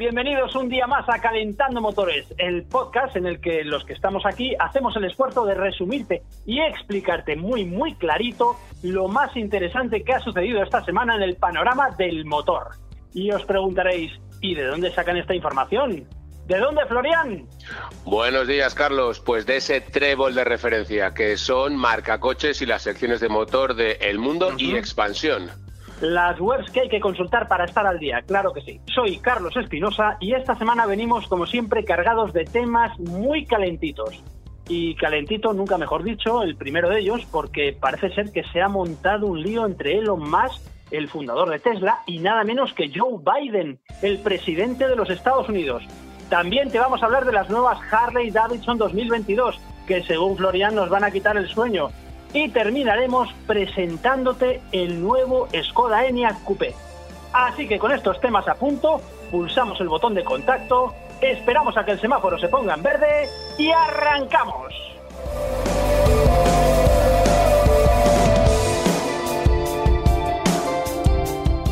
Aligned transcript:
Bienvenidos 0.00 0.56
un 0.56 0.70
día 0.70 0.86
más 0.86 1.06
a 1.10 1.20
Calentando 1.20 1.82
Motores, 1.82 2.24
el 2.38 2.62
podcast 2.62 3.16
en 3.16 3.26
el 3.26 3.38
que 3.38 3.64
los 3.64 3.84
que 3.84 3.92
estamos 3.92 4.24
aquí 4.24 4.54
hacemos 4.58 4.96
el 4.96 5.04
esfuerzo 5.04 5.44
de 5.44 5.52
resumirte 5.52 6.22
y 6.46 6.58
explicarte 6.58 7.36
muy 7.36 7.66
muy 7.66 7.94
clarito 7.96 8.56
lo 8.82 9.08
más 9.08 9.36
interesante 9.36 10.02
que 10.02 10.14
ha 10.14 10.20
sucedido 10.20 10.62
esta 10.62 10.82
semana 10.86 11.16
en 11.16 11.22
el 11.22 11.36
panorama 11.36 11.90
del 11.98 12.24
motor. 12.24 12.68
Y 13.12 13.30
os 13.30 13.44
preguntaréis, 13.44 14.10
¿y 14.40 14.54
de 14.54 14.64
dónde 14.64 14.90
sacan 14.90 15.18
esta 15.18 15.34
información? 15.34 16.08
¿De 16.46 16.58
dónde, 16.58 16.86
Florian? 16.86 17.46
Buenos 18.06 18.48
días, 18.48 18.74
Carlos. 18.74 19.20
Pues 19.20 19.44
de 19.44 19.58
ese 19.58 19.82
trébol 19.82 20.34
de 20.34 20.44
referencia 20.44 21.12
que 21.12 21.36
son 21.36 21.76
marcacoches 21.76 22.62
y 22.62 22.66
las 22.66 22.80
secciones 22.80 23.20
de 23.20 23.28
motor 23.28 23.74
de 23.74 23.98
El 24.00 24.18
Mundo 24.18 24.54
y 24.56 24.76
Expansión. 24.76 25.50
Las 26.00 26.40
webs 26.40 26.70
que 26.70 26.80
hay 26.80 26.88
que 26.88 26.98
consultar 26.98 27.46
para 27.46 27.66
estar 27.66 27.86
al 27.86 27.98
día, 27.98 28.22
claro 28.22 28.54
que 28.54 28.62
sí. 28.62 28.80
Soy 28.86 29.18
Carlos 29.18 29.54
Espinosa 29.56 30.16
y 30.18 30.32
esta 30.32 30.56
semana 30.56 30.86
venimos, 30.86 31.26
como 31.26 31.44
siempre, 31.44 31.84
cargados 31.84 32.32
de 32.32 32.46
temas 32.46 32.98
muy 32.98 33.44
calentitos. 33.44 34.22
Y 34.66 34.94
calentito, 34.94 35.52
nunca 35.52 35.76
mejor 35.76 36.02
dicho, 36.02 36.42
el 36.42 36.56
primero 36.56 36.88
de 36.88 37.00
ellos, 37.00 37.26
porque 37.30 37.76
parece 37.78 38.14
ser 38.14 38.32
que 38.32 38.44
se 38.44 38.62
ha 38.62 38.68
montado 38.68 39.26
un 39.26 39.42
lío 39.42 39.66
entre 39.66 39.98
Elon 39.98 40.20
Musk, 40.20 40.62
el 40.90 41.08
fundador 41.08 41.50
de 41.50 41.58
Tesla, 41.58 41.98
y 42.06 42.18
nada 42.18 42.44
menos 42.44 42.72
que 42.72 42.90
Joe 42.94 43.18
Biden, 43.18 43.78
el 44.00 44.20
presidente 44.20 44.88
de 44.88 44.96
los 44.96 45.10
Estados 45.10 45.50
Unidos. 45.50 45.82
También 46.30 46.70
te 46.70 46.78
vamos 46.78 47.02
a 47.02 47.06
hablar 47.06 47.26
de 47.26 47.32
las 47.32 47.50
nuevas 47.50 47.78
Harley 47.92 48.30
Davidson 48.30 48.78
2022, 48.78 49.60
que 49.86 50.02
según 50.04 50.38
Florian 50.38 50.74
nos 50.74 50.88
van 50.88 51.04
a 51.04 51.10
quitar 51.10 51.36
el 51.36 51.48
sueño. 51.48 51.90
Y 52.32 52.48
terminaremos 52.50 53.28
presentándote 53.46 54.60
el 54.72 55.02
nuevo 55.02 55.48
Skoda 55.64 56.06
Enyaq 56.06 56.44
Coupé. 56.44 56.74
Así 57.32 57.66
que 57.66 57.78
con 57.78 57.92
estos 57.92 58.20
temas 58.20 58.46
a 58.48 58.54
punto, 58.54 59.00
pulsamos 59.30 59.80
el 59.80 59.88
botón 59.88 60.14
de 60.14 60.24
contacto, 60.24 60.94
esperamos 61.20 61.76
a 61.76 61.84
que 61.84 61.92
el 61.92 62.00
semáforo 62.00 62.38
se 62.38 62.48
ponga 62.48 62.74
en 62.74 62.82
verde 62.82 63.28
y 63.58 63.70
arrancamos. 63.70 64.72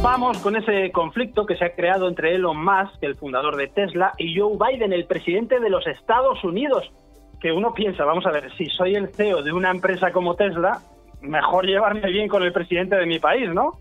Vamos 0.01 0.39
con 0.39 0.55
ese 0.55 0.93
conflicto 0.93 1.45
que 1.45 1.57
se 1.57 1.65
ha 1.65 1.75
creado 1.75 2.09
entre 2.09 2.35
Elon 2.35 2.57
Musk, 2.57 3.03
el 3.03 3.17
fundador 3.17 3.57
de 3.57 3.67
Tesla, 3.67 4.13
y 4.17 4.39
Joe 4.39 4.57
Biden, 4.57 4.93
el 4.93 5.07
presidente 5.07 5.59
de 5.59 5.71
los 5.71 5.87
Estados 5.87 6.43
Unidos. 6.45 6.91
Que 7.41 7.53
uno 7.53 7.73
piensa, 7.73 8.05
vamos 8.05 8.27
a 8.27 8.31
ver, 8.31 8.53
si 8.57 8.67
soy 8.67 8.95
el 8.95 9.09
CEO 9.09 9.43
de 9.43 9.53
una 9.53 9.71
empresa 9.71 10.11
como 10.13 10.35
Tesla, 10.35 10.81
mejor 11.21 11.67
llevarme 11.67 12.11
bien 12.11 12.29
con 12.29 12.43
el 12.43 12.53
presidente 12.53 12.97
de 12.97 13.07
mi 13.07 13.19
país, 13.19 13.49
¿no? 13.51 13.79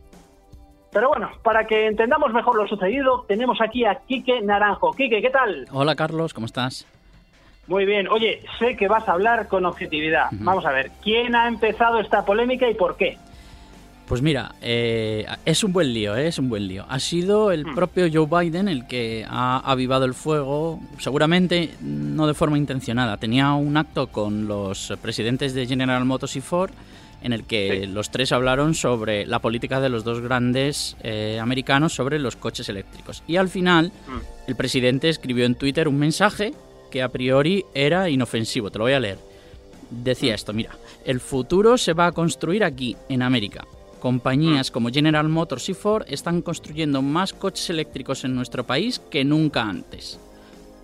Pero 0.92 1.10
bueno, 1.10 1.32
para 1.44 1.66
que 1.66 1.88
entendamos 1.88 2.34
mejor 2.34 2.56
lo 2.56 2.68
sucedido, 2.68 3.26
tenemos 3.28 3.60
aquí 3.62 3.86
a 3.86 3.96
Quique 4.08 4.42
Naranjo. 4.42 4.94
Quique, 4.94 5.22
¿qué 5.22 5.30
tal? 5.30 5.66
Hola 5.72 5.96
Carlos, 5.96 6.34
¿cómo 6.34 6.46
estás? 6.46 6.88
Muy 7.68 7.86
bien. 7.86 8.08
Oye, 8.08 8.42
sé 8.60 8.78
que 8.78 8.88
vas 8.88 9.08
a 9.10 9.12
hablar 9.12 9.48
con 9.48 9.66
objetividad. 9.66 10.28
Vamos 10.32 10.66
a 10.66 10.72
ver, 10.72 10.92
¿quién 11.04 11.36
ha 11.36 11.48
empezado 11.48 12.00
esta 12.00 12.24
polémica 12.26 12.70
y 12.70 12.76
por 12.76 12.96
qué? 12.96 13.18
Pues 14.08 14.22
mira, 14.22 14.56
eh, 14.62 15.26
es 15.44 15.66
un 15.66 15.74
buen 15.74 15.94
lío, 15.94 16.16
eh, 16.16 16.28
es 16.30 16.40
un 16.40 16.48
buen 16.48 16.66
lío. 16.66 16.86
Ha 16.88 16.98
sido 16.98 17.52
el 17.52 17.66
propio 17.76 18.08
Joe 18.12 18.26
Biden 18.46 18.70
el 18.70 18.88
que 18.88 19.26
ha 19.28 19.58
avivado 19.70 20.06
el 20.06 20.14
fuego, 20.14 20.80
seguramente 20.98 21.72
no 21.82 22.26
de 22.26 22.34
forma 22.34 22.58
intencionada. 22.58 23.18
Tenía 23.18 23.52
un 23.52 23.76
acto 23.76 24.08
con 24.08 24.48
los 24.48 24.94
presidentes 25.02 25.54
de 25.54 25.68
General 25.68 26.06
Motors 26.06 26.38
y 26.38 26.42
Ford 26.42 26.72
en 27.22 27.34
el 27.34 27.44
que 27.44 27.82
Sí. 27.82 27.88
los 27.88 28.10
tres 28.10 28.32
hablaron 28.32 28.76
sobre 28.76 29.26
la 29.26 29.40
política 29.40 29.82
de 29.82 29.90
los 29.90 30.06
dos 30.06 30.22
grandes 30.22 30.96
eh, 31.04 31.40
americanos 31.42 31.94
sobre 31.94 32.18
los 32.18 32.38
coches 32.38 32.70
eléctricos. 32.70 33.24
Y 33.28 33.36
al 33.36 33.50
final, 33.50 33.92
Mm. 34.08 34.50
el 34.50 34.56
presidente 34.56 35.10
escribió 35.10 35.46
en 35.46 35.56
Twitter 35.56 35.90
un 35.90 35.98
mensaje 36.00 36.54
que 36.92 37.02
a 37.04 37.10
priori 37.10 37.66
era 37.74 38.10
inofensivo. 38.10 38.72
Te 38.72 38.78
lo 38.78 38.86
voy 38.86 38.94
a 38.94 39.02
leer. 39.02 39.18
Decía 39.90 40.34
esto, 40.36 40.54
mira, 40.54 40.72
el 41.04 41.20
futuro 41.20 41.78
se 41.78 41.92
va 41.92 42.06
a 42.08 42.12
construir 42.14 42.64
aquí, 42.64 42.96
en 43.10 43.22
América. 43.22 43.66
Compañías 44.00 44.72
como 44.72 44.90
General 44.90 45.28
Motors 45.28 45.70
y 45.70 45.74
Ford 45.74 46.06
están 46.08 46.42
construyendo 46.42 47.02
más 47.02 47.34
coches 47.34 47.70
eléctricos 47.70 48.24
en 48.24 48.36
nuestro 48.36 48.64
país 48.64 49.00
que 49.00 49.24
nunca 49.24 49.64
antes. 49.64 50.20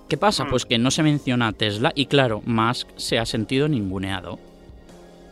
¿Qué 0.09 0.17
pasa? 0.17 0.45
Mm. 0.45 0.49
Pues 0.49 0.65
que 0.65 0.77
no 0.77 0.91
se 0.91 1.03
menciona 1.03 1.47
a 1.47 1.51
Tesla 1.53 1.91
y 1.95 2.07
claro, 2.07 2.41
Musk 2.45 2.87
se 2.97 3.19
ha 3.19 3.25
sentido 3.25 3.67
ninguneado. 3.67 4.39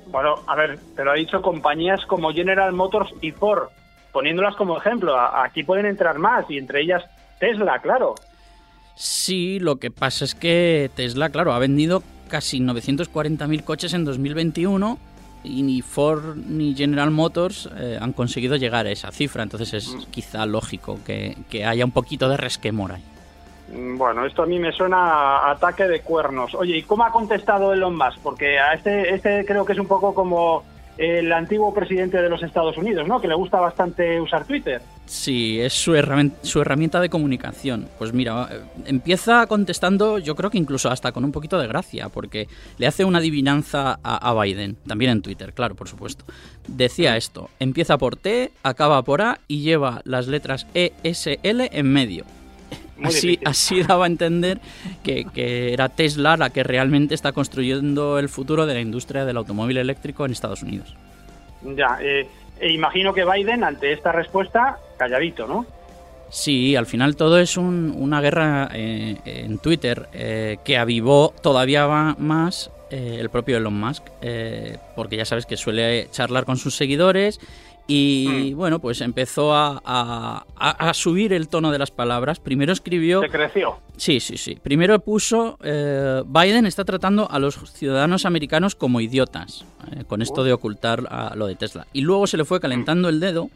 Bueno, 0.08 0.36
a 0.47 0.56
ver, 0.56 0.80
pero 0.96 1.12
ha 1.12 1.16
dicho 1.16 1.42
compañías 1.42 2.06
como 2.06 2.31
General 2.31 2.74
Motors 2.74 3.12
y 3.22 3.31
Ford, 3.31 3.69
poniéndolas 4.12 4.56
como 4.56 4.78
ejemplo. 4.78 5.18
Aquí 5.18 5.63
pueden 5.63 5.86
entrar 5.86 6.19
más 6.19 6.50
y 6.50 6.58
entre 6.58 6.81
ellas 6.81 7.03
Tesla, 7.40 7.80
claro. 7.80 8.16
Sí, 8.96 9.59
lo 9.59 9.78
que 9.78 9.90
pasa 9.90 10.25
es 10.25 10.36
que 10.36 10.92
Tesla, 10.96 11.30
claro, 11.30 11.53
ha 11.53 11.59
vendido 11.59 12.03
casi 12.28 12.59
940.000 12.59 13.63
coches 13.63 13.94
en 13.94 14.06
2021 14.06 14.98
y 15.44 15.63
ni 15.63 15.81
Ford 15.81 16.35
ni 16.35 16.75
General 16.75 17.12
Motors 17.12 17.69
eh, 17.78 17.97
han 18.00 18.13
conseguido 18.13 18.56
llegar 18.56 18.85
a 18.85 18.91
esa 18.91 19.12
cifra. 19.12 19.44
Entonces 19.44 19.74
es 19.74 20.07
quizá 20.12 20.46
lógico 20.46 21.00
que, 21.06 21.38
que 21.50 21.66
haya 21.66 21.85
un 21.85 21.91
poquito 21.91 22.29
de 22.29 22.38
resquemor 22.38 22.94
ahí. 22.94 23.03
Mm, 23.74 23.97
Bueno, 23.97 24.25
esto 24.25 24.44
a 24.44 24.46
mí 24.46 24.59
me 24.59 24.72
suena 24.72 24.97
a 24.97 25.51
ataque 25.51 25.88
de 25.88 26.01
cuernos. 26.01 26.53
Oye, 26.56 26.78
¿y 26.78 26.84
cómo 26.84 27.03
ha 27.06 27.12
contestado 27.12 27.74
Elon 27.74 27.96
Musk? 27.96 28.19
Porque 28.22 28.59
a 28.59 28.74
este, 28.74 29.13
este 29.13 29.46
creo 29.46 29.66
que 29.66 29.74
es 29.74 29.80
un 29.80 29.88
poco 29.88 30.13
como 30.13 30.63
el 31.01 31.34
antiguo 31.34 31.73
presidente 31.73 32.22
de 32.22 32.29
los 32.29 32.44
Estados 32.44 32.78
Unidos, 32.78 33.07
¿no? 33.07 33.19
Que 33.19 33.28
le 33.28 33.34
gusta 33.34 33.59
bastante 33.59 34.22
usar 34.22 34.45
Twitter. 34.45 34.81
Sí, 35.07 35.59
es 35.59 35.73
su 35.73 35.95
herramienta, 35.95 37.01
de 37.01 37.09
comunicación. 37.09 37.89
Pues 37.97 38.13
mira, 38.13 38.47
eh, 38.51 38.62
empieza 38.85 39.47
contestando, 39.47 40.19
yo 40.19 40.35
creo 40.35 40.51
que 40.51 40.59
incluso 40.59 40.91
hasta 40.91 41.12
con 41.12 41.25
un 41.25 41.31
poquito 41.31 41.57
de 41.57 41.67
gracia, 41.67 42.09
porque 42.09 42.47
le 42.78 42.85
hace 42.85 43.03
una 43.03 43.17
adivinanza 43.17 44.00
a, 44.03 44.29
a 44.29 44.41
Biden, 44.44 44.78
también 44.85 45.12
en 45.12 45.22
Twitter, 45.23 45.53
claro, 45.53 45.73
por 45.73 45.88
supuesto. 45.88 46.23
Decía 46.67 47.18
esto, 47.18 47.50
empieza 47.59 47.97
por 47.97 48.16
T, 48.16 48.51
acaba 48.62 49.01
por 49.01 49.23
A 49.23 49.39
y 49.47 49.62
lleva 49.62 50.01
las 50.06 50.28
letras 50.28 50.68
E, 50.75 50.94
S, 51.03 51.39
L 51.41 51.68
en 51.73 51.91
medio. 51.91 52.25
Muy 53.01 53.09
Así, 53.09 53.28
difícil. 53.29 53.47
así 53.47 53.84
daba 53.84 54.06
a 54.06 54.07
entender 54.07 54.59
que, 55.03 55.25
que 55.25 55.73
era 55.73 55.89
Tesla 55.89 56.38
la 56.38 56.50
que 56.51 56.63
realmente 56.63 57.16
está 57.16 57.31
construyendo 57.31 58.19
el 58.19 58.29
futuro 58.29 58.66
de 58.66 58.75
la 58.75 58.79
industria 58.81 59.25
del 59.25 59.38
automóvil 59.38 59.78
eléctrico 59.78 60.23
en 60.25 60.31
Estados 60.31 60.62
Unidos. 60.63 60.95
Ya, 61.75 61.97
eh, 62.01 62.28
e 62.59 62.72
imagino 62.72 63.13
que 63.13 63.25
Biden, 63.25 63.63
ante 63.63 63.91
esta 63.91 64.12
respuesta, 64.12 64.78
calladito, 64.97 65.47
¿no? 65.47 65.66
Sí, 66.29 66.75
al 66.75 66.85
final 66.85 67.16
todo 67.16 67.39
es 67.39 67.57
un- 67.57 67.94
una 67.97 68.22
guerra 68.22 68.69
eh, 68.73 69.18
en 69.25 69.57
Twitter 69.57 70.07
eh, 70.13 70.57
que 70.63 70.78
avivó 70.78 71.33
todavía 71.41 71.88
más 72.18 72.72
el 72.91 73.29
propio 73.29 73.56
Elon 73.56 73.79
Musk, 73.79 74.03
porque 74.97 75.16
ya 75.16 75.23
sabes 75.23 75.45
que 75.45 75.56
suele 75.56 76.09
charlar 76.12 76.44
con 76.44 76.57
sus 76.57 76.75
seguidores 76.75 77.39
y 77.94 78.53
bueno, 78.53 78.79
pues 78.79 79.02
empezó 79.02 79.53
a, 79.53 79.81
a- 79.84 80.46
a- 80.56 80.90
a 80.90 80.94
subir 80.94 81.34
el 81.34 81.47
tono 81.50 81.72
de 81.72 81.79
las 81.79 81.91
palabras. 81.91 82.40
Primero 82.40 82.72
escribió... 82.72 83.22
Se 83.22 83.29
creció. 83.29 83.79
Sí, 83.97 84.19
sí, 84.19 84.38
sí. 84.38 84.57
Primero 84.62 85.00
puso, 85.00 85.57
eh, 85.63 86.24
Biden 86.25 86.66
está 86.66 86.85
tratando 86.85 87.30
a 87.30 87.38
los 87.40 87.56
ciudadanos 87.74 88.25
americanos 88.25 88.75
como 88.75 89.01
idiotas, 89.01 89.66
eh, 89.91 90.03
con 90.07 90.22
esto 90.22 90.44
de 90.44 90.53
ocultar 90.53 91.06
a 91.12 91.35
lo 91.35 91.47
de 91.47 91.56
Tesla. 91.56 91.85
Y 91.91 92.01
luego 92.01 92.28
se 92.28 92.38
le 92.38 92.46
fue 92.46 92.59
calentando 92.62 93.10
el 93.10 93.19
dedo 93.19 93.50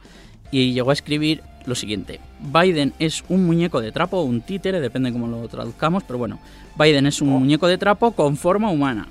y 0.51 0.73
llegó 0.73 0.89
a 0.89 0.93
escribir 0.93 1.41
lo 1.65 1.73
siguiente. 1.75 2.19
Biden 2.41 2.93
es 2.99 3.23
un 3.29 3.45
muñeco 3.45 3.79
de 3.81 3.91
trapo, 3.91 4.21
un 4.21 4.41
títere, 4.41 4.79
depende 4.81 5.11
cómo 5.13 5.27
lo 5.27 5.47
traduzcamos, 5.47 6.03
pero 6.03 6.19
bueno, 6.19 6.39
Biden 6.77 7.07
es 7.07 7.21
un 7.21 7.29
muñeco 7.29 7.67
de 7.67 7.77
trapo 7.77 8.11
con 8.11 8.35
forma 8.37 8.69
humana. 8.69 9.07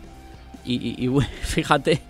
Y, 0.64 0.74
y- 0.74 0.94
y, 0.98 1.06
bueno, 1.08 1.28
fíjate 1.42 2.00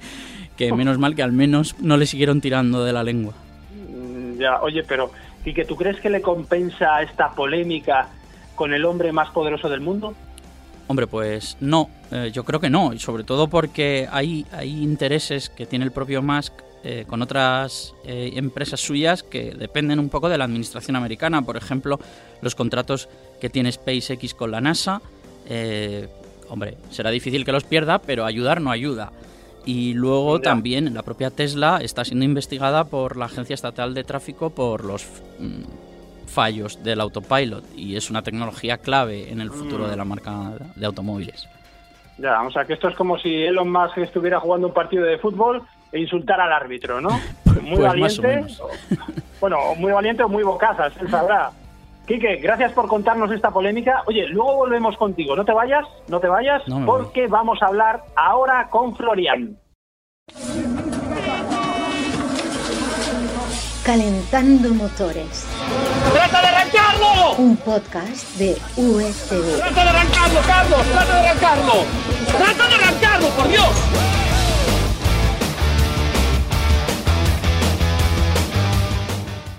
que 0.56 0.73
menos 0.73 0.99
mal 0.99 1.15
que 1.15 1.23
al 1.23 1.33
menos 1.33 1.77
no 1.81 1.97
le 1.97 2.06
siguieron 2.06 2.41
tirando 2.41 2.85
de 2.85 2.93
la 2.93 3.03
lengua. 3.03 3.35
Mm, 3.89 4.39
Ya, 4.39 4.61
oye, 4.62 4.83
pero 4.85 5.11
¿y 5.45 5.53
que 5.55 5.65
tú 5.65 5.77
crees 5.77 6.01
que 6.01 6.11
le 6.11 6.21
compensa 6.21 7.03
esta 7.03 7.31
polémica 7.31 8.09
con 8.55 8.73
el 8.73 8.85
hombre 8.85 9.12
más 9.12 9.31
poderoso 9.31 9.69
del 9.69 9.81
mundo? 9.81 10.15
Hombre, 10.87 11.06
pues 11.06 11.56
no, 11.61 11.89
eh, 12.11 12.31
yo 12.33 12.45
creo 12.45 12.61
que 12.61 12.69
no, 12.69 12.93
y 12.93 12.99
sobre 12.99 13.25
todo 13.25 13.49
porque 13.49 14.06
hay, 14.11 14.45
hay 14.53 14.83
intereses 14.83 15.49
que 15.49 15.65
tiene 15.67 15.85
el 15.87 15.93
propio 15.93 16.21
Musk 16.23 16.53
eh, 16.87 17.07
con 17.09 17.23
otras 17.23 17.95
eh, 18.05 18.33
empresas 18.35 18.79
suyas 18.81 19.23
que 19.23 19.55
dependen 19.55 19.99
un 19.99 20.11
poco 20.11 20.29
de 20.29 20.37
la 20.37 20.45
administración 20.45 20.97
americana. 20.97 21.41
Por 21.41 21.57
ejemplo, 21.57 21.99
los 22.43 22.55
contratos 22.55 23.09
que 23.41 23.49
tiene 23.49 23.73
SpaceX 23.73 24.35
con 24.35 24.50
la 24.50 24.61
NASA. 24.61 25.00
eh, 25.49 26.07
hombre, 26.50 26.77
será 26.91 27.11
difícil 27.11 27.47
que 27.47 27.53
los 27.53 27.65
pierda, 27.65 27.99
pero 28.00 28.27
ayudar 28.27 28.61
no 28.61 28.71
ayuda. 28.71 29.12
Y 29.66 29.94
luego 29.94 30.40
también 30.40 30.93
la 30.94 31.02
propia 31.02 31.31
Tesla 31.31 31.78
está 31.81 32.05
siendo 32.05 32.25
investigada 32.25 32.84
por 32.84 33.16
la 33.16 33.25
Agencia 33.26 33.55
Estatal 33.55 33.94
de 33.94 34.05
Tráfico 34.05 34.50
por 34.50 34.84
los 34.84 35.06
mm, 35.38 36.26
fallos 36.26 36.82
del 36.84 37.00
autopilot 37.00 37.64
y 37.76 37.96
es 37.96 38.11
una 38.11 38.22
tecnología 38.22 38.78
clave 38.78 39.31
en 39.31 39.40
el 39.40 39.50
futuro 39.50 39.87
Mm. 39.87 39.90
de 39.90 39.96
la 39.96 40.05
marca 40.05 40.32
de 40.76 40.87
automóviles. 40.87 41.49
Ya, 42.19 42.43
o 42.43 42.50
sea 42.50 42.64
que 42.64 42.75
esto 42.75 42.88
es 42.88 42.94
como 42.94 43.19
si 43.19 43.28
Elon 43.43 43.70
Musk 43.72 43.99
estuviera 43.99 44.38
jugando 44.38 44.69
un 44.69 44.75
partido 44.75 45.05
de 45.05 45.19
fútbol 45.19 45.62
e 45.93 46.00
insultara 46.00 46.44
al 46.44 46.52
árbitro, 46.52 47.00
¿no? 47.00 47.08
Muy 47.62 47.76
Pues 47.76 47.78
o 47.78 47.82
valiente. 47.82 48.22
menos. 48.28 48.62
Bueno, 49.40 49.58
o 49.58 49.75
muy 49.76 49.93
valiente 49.93 50.22
o 50.22 50.28
muy 50.28 50.43
bocazas, 50.43 50.93
él 51.00 51.08
sabrá. 51.11 51.50
Quique, 52.06 52.37
gracias 52.37 52.73
por 52.73 52.87
contarnos 52.87 53.31
esta 53.33 53.51
polémica. 53.51 54.03
Oye, 54.06 54.27
luego 54.29 54.56
volvemos 54.56 54.97
contigo. 54.97 55.35
No 55.35 55.45
te 55.45 55.53
vayas, 55.53 55.85
no 56.09 56.21
te 56.21 56.29
vayas, 56.29 56.67
No 56.69 56.81
me 56.81 56.87
voy. 56.87 56.99
porque 57.03 57.27
vamos 57.29 57.62
a 57.62 57.67
hablar 57.67 58.05
ahora 58.15 58.69
con 58.69 58.95
Florian. 58.95 59.59
Calentando 63.85 64.71
motores. 64.75 65.47
¡Trata 66.12 66.41
de 66.41 66.47
arrancarlo! 66.49 67.35
Un 67.39 67.56
podcast 67.59 68.37
de 68.39 68.53
USV. 68.77 69.59
¡Trata 69.59 69.83
de 69.85 69.91
arrancarlo, 69.91 70.41
Carlos! 70.47 70.87
¡Trata 70.93 71.21
de 71.23 71.29
arrancarlo! 71.29 71.73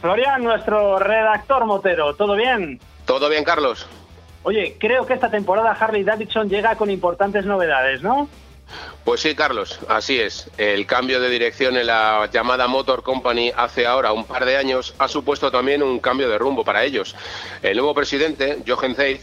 Florian, 0.06 0.44
nuestro 0.44 1.00
redactor 1.00 1.66
motero, 1.66 2.14
¿todo 2.14 2.36
bien? 2.36 2.80
¿Todo 3.08 3.28
bien, 3.28 3.44
Carlos? 3.44 3.88
Oye, 4.44 4.78
creo 4.80 5.08
que 5.08 5.16
esta 5.16 5.32
temporada 5.32 5.72
Harley 5.72 6.04
Davidson 6.04 6.48
llega 6.48 6.76
con 6.76 6.92
importantes 6.92 7.44
novedades, 7.48 8.04
¿no? 8.04 8.30
Pues 9.04 9.22
sí, 9.22 9.34
Carlos, 9.34 9.80
así 9.90 10.20
es. 10.20 10.52
El 10.60 10.86
cambio 10.86 11.20
de 11.20 11.32
dirección 11.32 11.76
en 11.76 11.88
la 11.88 12.30
llamada 12.32 12.68
Motor 12.68 13.02
Company 13.02 13.52
hace 13.58 13.88
ahora 13.88 14.12
un 14.12 14.26
par 14.26 14.46
de 14.46 14.58
años 14.58 14.94
ha 15.00 15.08
supuesto 15.08 15.50
también 15.50 15.82
un 15.82 16.00
cambio 16.00 16.30
de 16.30 16.38
rumbo 16.38 16.64
para 16.64 16.84
ellos. 16.84 17.16
El 17.64 17.78
nuevo 17.78 17.96
presidente, 17.96 18.60
Jochen 18.68 18.94
Zeid, 18.94 19.22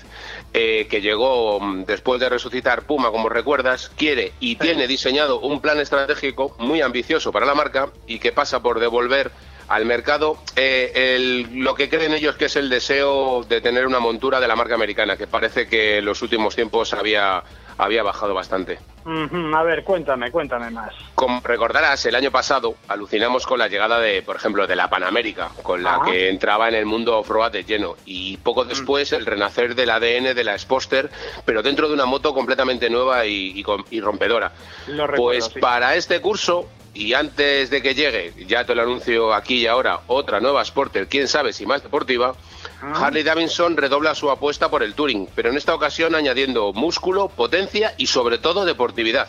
eh, 0.52 0.88
que 0.90 1.00
llegó 1.00 1.60
mm, 1.60 1.84
después 1.84 2.20
de 2.20 2.28
resucitar 2.28 2.82
Puma, 2.82 3.12
como 3.12 3.28
recuerdas, 3.28 3.88
quiere 3.96 4.32
y 4.40 4.56
tiene 4.56 4.88
diseñado 4.88 5.38
un 5.38 5.60
plan 5.60 5.78
estratégico 5.78 6.56
muy 6.58 6.80
ambicioso 6.80 7.30
para 7.30 7.46
la 7.46 7.54
marca 7.54 7.90
y 8.08 8.18
que 8.18 8.32
pasa 8.32 8.60
por 8.62 8.80
devolver 8.80 9.30
al 9.72 9.86
mercado 9.86 10.36
eh, 10.54 10.92
el- 11.16 11.60
lo 11.64 11.74
que 11.74 11.88
creen 11.88 12.12
ellos 12.12 12.36
que 12.36 12.44
es 12.44 12.56
el 12.56 12.68
deseo 12.68 13.42
de 13.48 13.60
tener 13.62 13.86
una 13.86 14.00
montura 14.00 14.38
de 14.38 14.46
la 14.46 14.54
marca 14.54 14.74
americana, 14.74 15.16
que 15.16 15.26
parece 15.26 15.66
que 15.66 15.98
en 15.98 16.04
los 16.04 16.20
últimos 16.20 16.54
tiempos 16.54 16.92
había, 16.92 17.42
había 17.78 18.02
bajado 18.02 18.34
bastante. 18.34 18.78
A 19.04 19.62
ver, 19.64 19.82
cuéntame, 19.82 20.30
cuéntame 20.30 20.70
más. 20.70 20.94
Como 21.14 21.40
recordarás, 21.42 22.04
el 22.06 22.14
año 22.14 22.30
pasado 22.30 22.74
alucinamos 22.86 23.46
con 23.46 23.58
la 23.58 23.66
llegada 23.68 23.98
de, 23.98 24.20
por 24.22 24.36
ejemplo, 24.36 24.66
de 24.66 24.76
la 24.76 24.90
Panamérica, 24.90 25.48
con 25.62 25.82
la 25.82 25.94
Ajá. 25.96 26.04
que 26.04 26.28
entraba 26.28 26.68
en 26.68 26.74
el 26.74 26.84
mundo 26.86 27.18
off-road 27.18 27.50
de 27.50 27.64
lleno. 27.64 27.96
Y 28.04 28.36
poco 28.36 28.64
después 28.66 29.12
el 29.12 29.24
renacer 29.26 29.74
del 29.74 29.90
ADN 29.90 30.34
de 30.34 30.44
la 30.44 30.56
Sposter, 30.58 31.10
pero 31.46 31.62
dentro 31.62 31.88
de 31.88 31.94
una 31.94 32.04
moto 32.04 32.32
completamente 32.34 32.90
nueva 32.90 33.24
y, 33.26 33.58
y 33.58 33.62
con- 33.62 33.84
y 33.90 34.00
rompedora. 34.00 34.52
Lo 34.86 35.06
recuerdo, 35.06 35.24
pues 35.40 35.44
sí. 35.54 35.58
para 35.60 35.96
este 35.96 36.20
curso, 36.20 36.68
y 36.94 37.14
antes 37.14 37.70
de 37.70 37.80
que 37.80 37.94
llegue, 37.94 38.32
ya 38.46 38.64
te 38.66 38.74
lo 38.74 38.82
anuncio 38.82 39.32
aquí 39.32 39.62
y 39.62 39.66
ahora, 39.66 40.00
otra 40.08 40.40
nueva 40.40 40.62
Sporter, 40.64 41.08
quién 41.08 41.26
sabe 41.28 41.52
si 41.52 41.64
más 41.66 41.82
deportiva, 41.82 42.34
Ah. 42.84 43.06
Harley 43.06 43.22
Davidson 43.22 43.76
redobla 43.76 44.12
su 44.14 44.28
apuesta 44.30 44.68
por 44.68 44.82
el 44.82 44.94
Touring, 44.94 45.28
pero 45.36 45.50
en 45.50 45.56
esta 45.56 45.72
ocasión 45.74 46.14
añadiendo 46.16 46.72
músculo, 46.72 47.28
potencia 47.28 47.94
y 47.96 48.06
sobre 48.08 48.38
todo 48.38 48.64
deportividad 48.64 49.28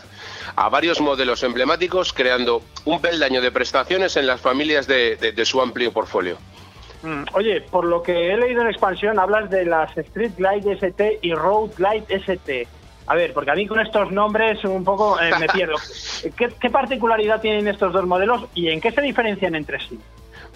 a 0.56 0.68
varios 0.68 1.00
modelos 1.00 1.42
emblemáticos, 1.44 2.12
creando 2.12 2.62
un 2.84 3.00
peldaño 3.00 3.40
de 3.40 3.52
prestaciones 3.52 4.16
en 4.16 4.26
las 4.26 4.40
familias 4.40 4.86
de, 4.88 5.16
de- 5.16 5.32
de 5.32 5.44
su 5.44 5.60
amplio 5.62 5.92
portfolio. 5.92 6.36
Mm, 7.02 7.24
Oye, 7.34 7.60
por 7.60 7.84
lo 7.84 8.02
que 8.02 8.32
he 8.32 8.36
leído 8.36 8.62
en 8.62 8.68
expansión, 8.68 9.18
hablas 9.20 9.48
de 9.50 9.64
las 9.66 9.96
Street 9.96 10.32
Glide 10.36 10.72
ST 10.72 11.18
y 11.22 11.32
Road 11.34 11.70
Glide 11.76 12.06
ST. 12.08 12.66
A 13.06 13.14
ver, 13.14 13.32
porque 13.34 13.50
a 13.50 13.54
mí 13.54 13.66
con 13.66 13.80
estos 13.80 14.10
nombres 14.12 14.64
un 14.64 14.82
poco 14.84 15.20
eh, 15.20 15.30
me 15.38 15.46
pierdo. 15.48 15.76
¿Qué, 16.36 16.48
qué 16.60 16.70
particularidad 16.70 17.40
tienen 17.40 17.68
estos 17.68 17.92
dos 17.92 18.06
modelos 18.06 18.44
y 18.54 18.68
en 18.70 18.80
qué 18.80 18.90
se 18.92 19.02
diferencian 19.02 19.54
entre 19.54 19.78
sí? 19.80 19.98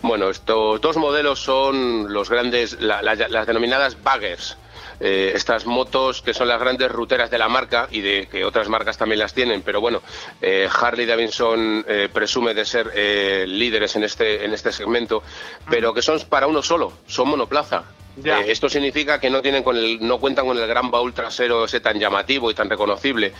Bueno, 0.00 0.30
estos 0.30 0.80
dos 0.80 0.96
modelos 0.96 1.40
son 1.40 2.12
los 2.12 2.30
grandes, 2.30 2.80
la- 2.80 3.02
la- 3.02 3.14
las 3.16 3.46
denominadas 3.46 4.02
baggers. 4.02 4.56
Eh, 5.00 5.32
estas 5.34 5.64
motos 5.66 6.22
que 6.22 6.34
son 6.34 6.48
las 6.48 6.58
grandes 6.58 6.90
ruteras 6.90 7.30
de 7.30 7.38
la 7.38 7.48
marca 7.48 7.86
y 7.90 8.00
de 8.00 8.26
que 8.28 8.44
otras 8.44 8.68
marcas 8.68 8.98
también 8.98 9.20
las 9.20 9.32
tienen, 9.32 9.62
pero 9.62 9.80
bueno, 9.80 10.02
eh, 10.40 10.68
Harley 10.80 11.06
Davidson 11.06 11.84
eh, 11.86 12.08
presume 12.12 12.52
de 12.54 12.64
ser 12.64 12.90
eh, 12.96 13.44
líderes 13.46 13.94
en 13.94 14.02
este 14.02 14.44
en 14.44 14.52
este 14.54 14.72
segmento, 14.72 15.22
pero 15.70 15.94
que 15.94 16.02
son 16.02 16.18
para 16.28 16.48
uno 16.48 16.62
solo, 16.62 16.92
son 17.06 17.28
monoplaza. 17.28 17.84
Ya. 18.22 18.40
Eh, 18.40 18.50
esto 18.50 18.68
significa 18.68 19.20
que 19.20 19.30
no 19.30 19.42
tienen 19.42 19.62
con 19.62 19.76
el, 19.76 19.98
no 20.06 20.18
cuentan 20.18 20.46
con 20.46 20.58
el 20.58 20.66
gran 20.66 20.90
baúl 20.90 21.12
trasero 21.14 21.64
ese 21.64 21.80
tan 21.80 21.98
llamativo 21.98 22.50
y 22.50 22.54
tan 22.54 22.68
reconocible. 22.70 23.32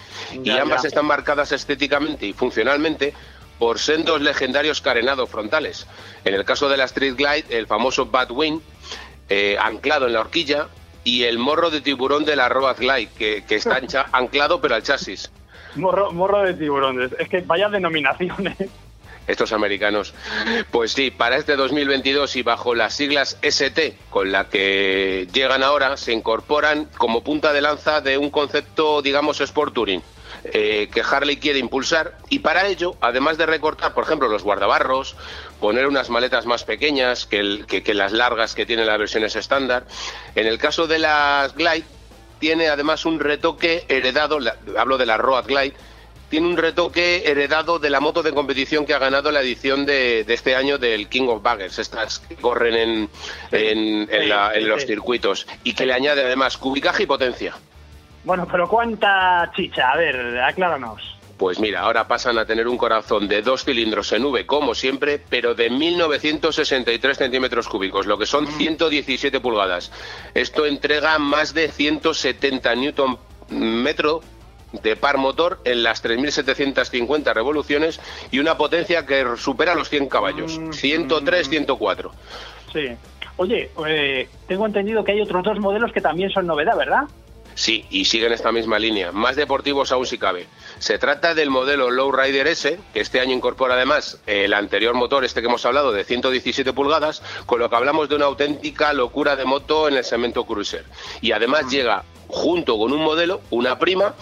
y 0.43 0.51
ambas 0.51 0.83
ya. 0.83 0.89
están 0.89 1.07
marcadas 1.07 1.53
estéticamente 1.53 2.27
y 2.27 2.33
funcionalmente 2.33 3.15
por 3.59 3.79
sendos 3.81 4.21
legendarios 4.21 4.81
carenados 4.81 5.29
frontales. 5.29 5.87
En 6.25 6.35
el 6.35 6.45
caso 6.45 6.69
de 6.69 6.77
la 6.77 6.85
Street 6.85 7.15
Glide, 7.17 7.47
el 7.59 7.67
famoso 7.67 8.07
Batwing, 8.07 8.63
eh, 9.29 9.57
anclado 9.61 10.07
en 10.07 10.13
la 10.13 10.21
horquilla, 10.21 10.69
y 11.05 11.25
el 11.25 11.39
morro 11.39 11.71
de 11.71 11.81
tiburón 11.81 12.25
de 12.25 12.37
la 12.37 12.49
Road 12.49 12.77
Glide, 12.79 13.09
que, 13.19 13.45
que 13.47 13.57
está 13.57 13.77
ancha- 13.81 14.07
anclado 14.13 14.61
pero 14.61 14.75
al 14.77 14.83
chasis. 14.83 15.31
Morro, 15.75 16.13
morro 16.13 16.43
de 16.43 16.55
tiburones. 16.55 17.11
Es 17.19 17.29
que 17.29 17.41
vaya 17.41 17.69
denominaciones. 17.69 18.57
Estos 19.29 19.53
americanos. 19.53 20.15
Pues 20.73 20.93
sí, 20.93 21.13
para 21.13 21.37
este 21.37 21.55
2022 21.55 22.35
y 22.37 22.43
bajo 22.43 22.75
las 22.75 22.95
siglas 22.95 23.39
ST, 23.43 23.97
con 24.11 24.33
la 24.33 24.49
que 24.49 25.29
llegan 25.33 25.63
ahora, 25.63 25.97
se 25.97 26.13
incorporan 26.13 26.87
como 26.99 27.23
punta 27.23 27.53
de 27.53 27.61
lanza 27.61 28.01
de 28.01 28.19
un 28.19 28.31
concepto, 28.31 29.01
digamos, 29.03 29.41
Sport 29.41 29.75
Touring. 29.75 30.03
eh, 30.45 30.89
que 30.95 31.01
Harley 31.01 31.39
quiere 31.39 31.59
impulsar 31.59 32.17
y 32.29 32.39
para 32.41 32.67
ello, 32.69 32.95
además 33.01 33.39
de 33.39 33.47
recortar, 33.47 33.93
por 33.93 34.05
ejemplo, 34.05 34.29
los 34.29 34.45
guardabarros, 34.45 35.17
poner 35.59 35.87
unas 35.89 36.11
maletas 36.11 36.47
más 36.47 36.63
pequeñas 36.65 37.27
que, 37.27 37.39
el- 37.41 37.67
que- 37.67 37.93
las 37.95 38.13
largas 38.13 38.55
que 38.55 38.65
tienen 38.65 38.87
las 38.87 38.99
versiones 38.99 39.35
estándar, 39.37 39.85
en 40.37 40.47
el 40.47 40.59
caso 40.59 40.87
de 40.87 41.01
las 41.01 41.55
Glide, 41.57 41.85
tiene 42.39 42.69
además 42.69 43.05
un 43.05 43.19
retoque 43.19 43.85
heredado, 43.89 44.39
hablo 44.79 44.97
de 44.97 45.07
la 45.07 45.17
Road 45.17 45.47
Glide, 45.47 45.75
tiene 46.29 46.47
un 46.47 46.57
retoque 46.57 47.23
heredado 47.31 47.79
de 47.79 47.91
la 47.91 48.01
moto 48.01 48.23
de 48.23 48.33
competición 48.33 48.85
que 48.87 48.95
ha 48.95 48.99
ganado 48.99 49.31
la 49.33 49.41
edición 49.41 49.87
de, 49.87 50.25
de 50.25 50.35
este 50.35 50.55
año 50.55 50.79
del 50.79 51.09
King 51.09 51.29
of 51.29 51.43
Baggers, 51.43 51.79
estas 51.79 52.19
que 52.21 52.37
corren 52.37 52.75
en, 52.75 53.11
en- 53.53 54.09
en 54.11 54.29
la- 54.29 54.55
en 54.55 54.69
los 54.69 54.85
circuitos, 54.87 55.47
y 55.65 55.73
que 55.75 55.87
le 55.87 55.95
añade 55.95 56.25
además 56.25 56.57
cubicaje 56.59 57.05
y 57.05 57.07
potencia. 57.07 57.55
Bueno, 58.25 58.47
pero 58.51 58.69
¿cuánta 58.69 59.51
chicha? 59.57 59.91
A 59.93 59.97
ver, 59.97 60.39
acláranos. 60.41 61.15
Pues 61.39 61.61
mira, 61.61 61.83
ahora 61.83 62.09
pasan 62.09 62.37
a 62.37 62.45
tener 62.47 62.67
un 62.67 62.77
corazón 62.77 63.29
de 63.29 63.43
dos 63.43 63.65
cilindros 63.65 64.11
en 64.13 64.25
V, 64.25 64.45
como 64.45 64.75
siempre, 64.75 65.21
pero 65.31 65.55
de 65.55 65.71
1963 65.71 67.17
centímetros 67.17 67.69
cúbicos, 67.69 68.07
lo 68.07 68.19
que 68.19 68.27
son 68.27 68.47
117 68.49 69.39
pulgadas. 69.41 69.93
Esto 70.35 70.67
entrega 70.67 71.17
más 71.21 71.55
de 71.55 71.69
170 71.71 72.75
newton 72.75 73.19
metro 73.51 74.21
de 74.73 74.97
par 74.97 75.19
motor 75.19 75.61
en 75.65 75.83
las 75.83 76.05
3.750 76.05 77.35
revoluciones 77.35 78.01
y 78.31 78.39
una 78.39 78.57
potencia 78.57 79.07
que 79.07 79.25
supera 79.37 79.75
los 79.75 79.89
100 79.89 80.09
caballos, 80.09 80.61
103, 80.73 81.49
104. 81.49 82.13
Sí. 82.73 82.89
Oye, 83.37 83.71
eh, 83.87 84.29
tengo 84.47 84.67
entendido 84.67 85.05
que 85.05 85.13
hay 85.13 85.21
otros 85.21 85.45
dos 85.45 85.61
modelos 85.61 85.93
que 85.93 86.01
también 86.01 86.31
son 86.31 86.47
novedad, 86.47 86.77
¿verdad? 86.77 87.05
Sí, 87.59 87.85
y 87.91 88.05
siguen 88.05 88.33
esta 88.33 88.53
misma 88.53 88.79
línea, 88.79 89.11
más 89.11 89.35
deportivos 89.35 89.91
aún 89.91 90.07
si 90.07 90.17
cabe. 90.17 90.47
Se 90.79 90.97
trata 90.97 91.35
del 91.35 91.51
modelo 91.51 91.91
Lowrider 91.91 92.47
S, 92.47 92.79
que 92.95 93.01
este 93.01 93.19
año 93.19 93.35
incorpora 93.35 93.75
además 93.75 94.21
el 94.27 94.55
anterior 94.55 94.95
motor, 94.95 95.25
este 95.25 95.41
que 95.41 95.49
hemos 95.49 95.67
hablado, 95.67 95.91
de 95.91 96.05
117 96.05 96.73
pulgadas, 96.73 97.21
con 97.47 97.59
lo 97.59 97.69
que 97.69 97.75
hablamos 97.75 98.09
de 98.09 98.15
una 98.15 98.27
auténtica 98.27 98.93
locura 98.93 99.35
de 99.35 99.45
moto 99.45 99.89
en 99.89 99.97
el 99.97 100.05
segmento 100.05 100.45
cruiser. 100.45 100.85
Y 101.21 101.33
además 101.33 101.69
llega 101.69 102.05
junto 102.29 102.79
con 102.79 102.93
un 102.93 103.03
modelo, 103.03 103.41
una 103.51 103.79
prima, 103.81 104.15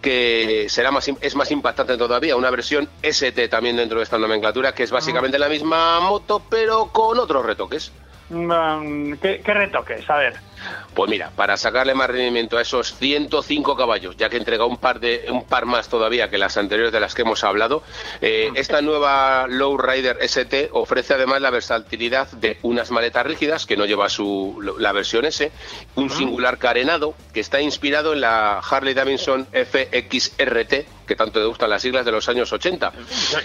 que 0.00 0.66
será 0.68 0.90
más, 0.90 1.08
es 1.20 1.36
más 1.36 1.50
impactante 1.50 1.96
todavía, 1.96 2.36
una 2.36 2.50
versión 2.50 2.88
ST 3.02 3.48
también 3.48 3.76
dentro 3.76 3.98
de 3.98 4.04
esta 4.04 4.18
nomenclatura, 4.18 4.72
que 4.74 4.82
es 4.82 4.90
básicamente 4.90 5.38
la 5.38 5.48
misma 5.48 6.00
moto, 6.00 6.42
pero 6.48 6.86
con 6.86 7.18
otros 7.18 7.44
retoques. 7.44 7.92
Mm, 8.30 9.14
¿qué, 9.14 9.40
¿Qué 9.44 9.54
retoques? 9.54 10.08
A 10.08 10.16
ver. 10.16 10.49
Pues 10.94 11.08
mira, 11.08 11.30
para 11.36 11.56
sacarle 11.56 11.94
más 11.94 12.08
rendimiento 12.08 12.58
a 12.58 12.62
esos 12.62 12.94
105 12.96 13.76
caballos, 13.76 14.16
ya 14.16 14.28
que 14.28 14.36
entrega 14.36 14.64
un 14.64 14.76
par 14.76 15.00
de 15.00 15.26
un 15.30 15.44
par 15.44 15.66
más 15.66 15.88
todavía 15.88 16.28
que 16.28 16.38
las 16.38 16.56
anteriores 16.56 16.92
de 16.92 17.00
las 17.00 17.14
que 17.14 17.22
hemos 17.22 17.44
hablado, 17.44 17.82
eh, 18.20 18.50
esta 18.54 18.82
nueva 18.82 19.46
Lowrider 19.48 20.18
ST 20.20 20.70
ofrece 20.72 21.14
además 21.14 21.40
la 21.40 21.50
versatilidad 21.50 22.30
de 22.32 22.58
unas 22.62 22.90
maletas 22.90 23.24
rígidas 23.24 23.66
que 23.66 23.76
no 23.76 23.86
lleva 23.86 24.08
su 24.08 24.58
la 24.78 24.92
versión 24.92 25.24
S, 25.24 25.52
un 25.94 26.10
singular 26.10 26.58
carenado 26.58 27.14
que 27.32 27.40
está 27.40 27.60
inspirado 27.60 28.12
en 28.12 28.22
la 28.22 28.58
Harley 28.58 28.94
Davidson 28.94 29.46
FXRT 29.52 31.00
que 31.10 31.16
tanto 31.16 31.40
te 31.40 31.46
gustan 31.46 31.68
las 31.68 31.82
siglas 31.82 32.04
de 32.04 32.12
los 32.12 32.28
años 32.28 32.52
80. 32.52 32.92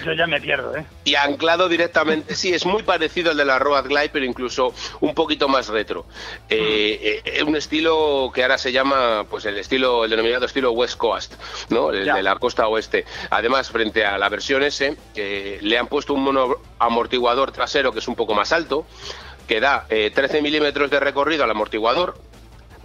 Yo, 0.05 0.13
ya 0.13 0.27
me 0.27 0.39
pierdo, 0.39 0.77
¿eh? 0.77 0.85
Y 1.03 1.15
anclado 1.15 1.67
directamente, 1.67 2.35
sí, 2.35 2.53
es 2.53 2.63
muy 2.63 2.83
parecido 2.83 3.31
al 3.31 3.37
de 3.37 3.45
la 3.45 3.57
Road 3.57 3.87
Glide, 3.87 4.09
pero 4.09 4.23
incluso 4.23 4.71
un 4.99 5.15
poquito 5.15 5.47
más 5.47 5.67
retro. 5.69 6.05
Eh, 6.47 6.99
eh, 7.05 7.43
un 7.43 7.55
estilo 7.55 8.31
que 8.33 8.41
ahora 8.43 8.57
se 8.57 8.71
llama, 8.71 9.25
pues 9.29 9.45
el 9.45 9.57
estilo, 9.57 10.05
el 10.05 10.09
denominado 10.09 10.45
estilo 10.45 10.71
West 10.71 10.97
Coast, 10.97 11.33
¿no? 11.69 11.91
El 11.91 12.05
de 12.05 12.23
la 12.23 12.35
costa 12.37 12.67
oeste. 12.67 13.05
Además, 13.29 13.69
frente 13.69 14.05
a 14.05 14.17
la 14.17 14.29
versión 14.29 14.63
S, 14.63 14.97
le 15.15 15.77
han 15.77 15.87
puesto 15.87 16.13
un 16.13 16.23
mono 16.23 16.55
amortiguador 16.79 17.51
trasero 17.51 17.91
que 17.91 17.99
es 17.99 18.07
un 18.07 18.15
poco 18.15 18.33
más 18.33 18.51
alto, 18.51 18.85
que 19.47 19.59
da 19.59 19.85
13 19.87 20.41
milímetros 20.41 20.89
de 20.89 20.99
recorrido 20.99 21.43
al 21.43 21.51
amortiguador, 21.51 22.17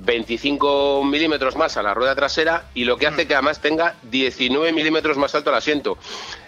25 0.00 1.04
milímetros 1.04 1.56
más 1.56 1.76
a 1.76 1.82
la 1.82 1.94
rueda 1.94 2.14
trasera 2.14 2.64
y 2.74 2.84
lo 2.84 2.96
que 2.96 3.06
hace 3.06 3.24
mm. 3.24 3.28
que 3.28 3.34
además 3.34 3.60
tenga 3.60 3.94
19 4.02 4.72
milímetros 4.72 5.16
más 5.16 5.34
alto 5.34 5.50
el 5.50 5.56
asiento. 5.56 5.98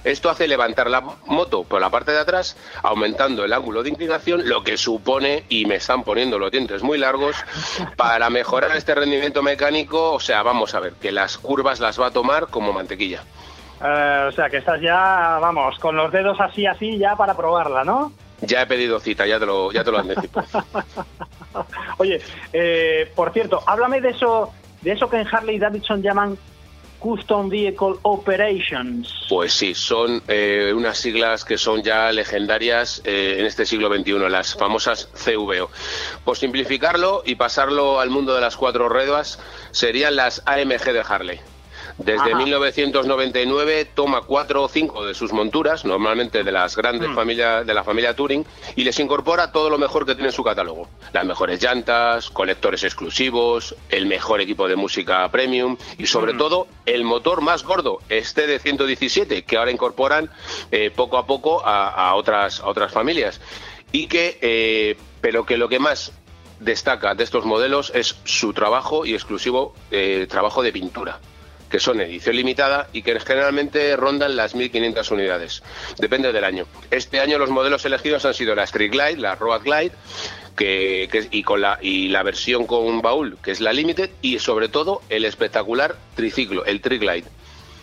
Esto 0.05 0.31
hace 0.31 0.49
levantar 0.49 0.91
la 0.91 1.01
moto 1.27 1.65
por 1.65 1.81
la 1.81 1.91
parte 1.91 2.13
de 2.13 2.21
atrás, 2.21 2.57
aumentando 2.83 3.45
el 3.45 3.53
ángulo 3.53 3.83
de 3.83 3.91
inclinación, 3.91 4.49
lo 4.49 4.65
que 4.65 4.77
supone, 4.77 5.45
y 5.49 5.67
me 5.67 5.77
están 5.77 6.03
poniendo 6.03 6.39
los 6.39 6.51
dientes 6.51 6.83
muy 6.83 6.99
largos, 6.99 7.37
para 7.97 8.29
mejorar 8.31 8.77
este 8.77 8.95
rendimiento 8.95 9.43
mecánico, 9.43 10.13
o 10.13 10.21
sea, 10.21 10.43
vamos 10.43 10.75
a 10.75 10.81
ver, 10.81 10.95
que 10.95 11.13
las 11.13 11.39
curvas 11.39 11.81
las 11.81 12.01
va 12.01 12.09
a 12.09 12.11
tomar 12.11 12.49
como 12.49 12.73
mantequilla. 12.73 13.23
Eh, 13.85 14.27
o 14.29 14.33
sea, 14.33 14.49
que 14.49 14.59
estás 14.59 14.81
ya, 14.81 15.39
vamos, 15.41 15.79
con 15.79 15.97
los 15.97 16.11
dedos 16.13 16.41
así, 16.41 16.67
así, 16.67 16.99
ya 16.99 17.17
para 17.17 17.37
probarla, 17.37 17.85
¿no? 17.85 18.13
Ya 18.41 18.63
he 18.63 18.67
pedido 18.67 18.99
cita, 18.99 19.27
ya 19.27 19.39
te 19.39 19.47
lo, 19.47 19.71
ya 19.73 19.85
te 19.85 19.93
lo 19.93 19.99
anticipo. 19.99 20.43
Oye, 21.99 22.21
eh, 22.53 23.11
por 23.15 23.33
cierto, 23.33 23.63
háblame 23.67 24.01
de 24.01 24.11
eso, 24.11 24.53
de 24.83 24.93
eso 24.93 25.09
que 25.09 25.19
en 25.19 25.27
Harley 25.27 25.59
Davidson 25.59 26.03
llaman 26.03 26.39
Custom 27.03 27.49
Vehicle 27.49 27.95
Operations. 28.03 29.13
Pues 29.29 29.53
sí, 29.53 29.75
son 29.75 30.23
eh, 30.29 30.73
unas 30.75 30.99
siglas 30.99 31.45
que 31.45 31.59
son 31.59 31.83
ya 31.83 32.13
legendarias 32.13 33.03
eh, 33.05 33.39
en 33.41 33.47
este 33.47 33.67
siglo 33.67 33.93
XXI, 33.93 34.31
las 34.31 34.55
famosas 34.55 35.09
CVO. 35.13 35.69
Por 36.25 36.37
simplificarlo 36.37 37.23
y 37.27 37.35
pasarlo 37.35 37.99
al 37.99 38.11
mundo 38.11 38.35
de 38.35 38.41
las 38.41 38.57
cuatro 38.57 38.89
ruedas, 38.89 39.41
serían 39.73 40.15
las 40.15 40.43
AMG 40.47 40.93
de 40.93 41.03
Harley. 41.07 41.41
Desde 41.99 42.35
1999 42.35 43.85
toma 43.95 44.23
cuatro 44.23 44.63
o 44.63 44.69
cinco 44.69 45.05
de 45.05 45.15
sus 45.15 45.33
monturas, 45.33 45.85
normalmente 45.85 46.43
de 46.43 46.53
las 46.53 46.77
grandes 46.77 47.11
mm. 47.11 47.15
familias 47.15 47.67
de 47.67 47.75
la 47.75 47.85
familia 47.85 48.15
Touring, 48.15 48.45
y 48.77 48.85
les 48.85 48.99
incorpora 48.99 49.53
todo 49.53 49.71
lo 49.71 49.79
mejor 49.79 50.07
que 50.07 50.15
tiene 50.15 50.29
en 50.29 50.35
su 50.35 50.43
catálogo. 50.43 50.89
Las 51.13 51.25
mejores 51.25 51.63
llantas, 51.63 52.31
colectores 52.31 52.83
exclusivos, 52.85 53.75
el 53.91 54.07
mejor 54.07 54.41
equipo 54.41 54.69
de 54.69 54.77
música 54.77 55.29
premium 55.31 55.77
y 55.99 56.07
sobre 56.07 56.33
mm. 56.33 56.39
todo 56.39 56.67
el 56.87 57.05
motor 57.05 57.41
más 57.41 57.63
gordo, 57.63 57.99
este 58.09 58.47
de 58.47 58.59
117, 58.59 59.45
que 59.45 59.57
ahora 59.57 59.71
incorporan 59.71 60.31
eh, 60.71 60.91
poco 60.95 61.19
a 61.19 61.27
poco 61.27 61.63
a, 61.65 62.15
otras, 62.15 62.61
otras 62.61 62.93
familias. 62.93 63.41
Y 63.93 64.07
que, 64.07 64.39
eh, 64.41 64.97
pero 65.21 65.45
que 65.45 65.59
lo 65.59 65.69
que 65.69 65.79
más 65.79 66.13
destaca 66.61 67.15
de 67.15 67.25
estos 67.25 67.45
modelos 67.45 67.93
es 67.95 68.17
su 68.25 68.53
trabajo 68.53 69.05
y 69.05 69.15
exclusivo 69.15 69.75
eh, 69.91 70.27
trabajo 70.31 70.63
de 70.63 70.73
pintura 70.73 71.21
que 71.73 71.81
son 71.81 72.03
edición 72.03 72.37
limitada 72.37 72.89
y 72.93 73.01
que 73.01 73.19
generalmente 73.19 73.97
rondan 73.97 74.37
las 74.37 74.55
1.500 74.55 75.11
unidades. 75.11 75.63
Depende 75.99 76.31
del 76.31 76.45
año. 76.45 76.67
Este 76.91 77.19
año 77.19 77.39
los 77.39 77.49
modelos 77.49 77.83
elegidos 77.87 78.27
han 78.27 78.35
sido 78.35 78.55
la 78.55 78.65
Street 78.65 78.91
Glide, 78.91 79.17
la 79.17 79.37
Road 79.37 79.63
Glide, 79.63 79.93
que, 80.55 81.09
y 81.31 81.43
con 81.43 81.63
la 81.63 81.79
y 81.81 82.09
la 82.09 82.23
versión 82.23 82.67
con 82.67 83.01
baúl, 83.01 83.39
que 83.43 83.53
es 83.53 83.63
la 83.63 83.73
Limited, 83.73 84.11
y 84.21 84.39
sobre 84.39 84.69
todo 84.69 85.01
el 85.09 85.25
espectacular 85.25 85.97
triciclo, 86.15 86.67
el 86.67 86.83
Tri 86.83 86.99
Glide. 86.99 87.25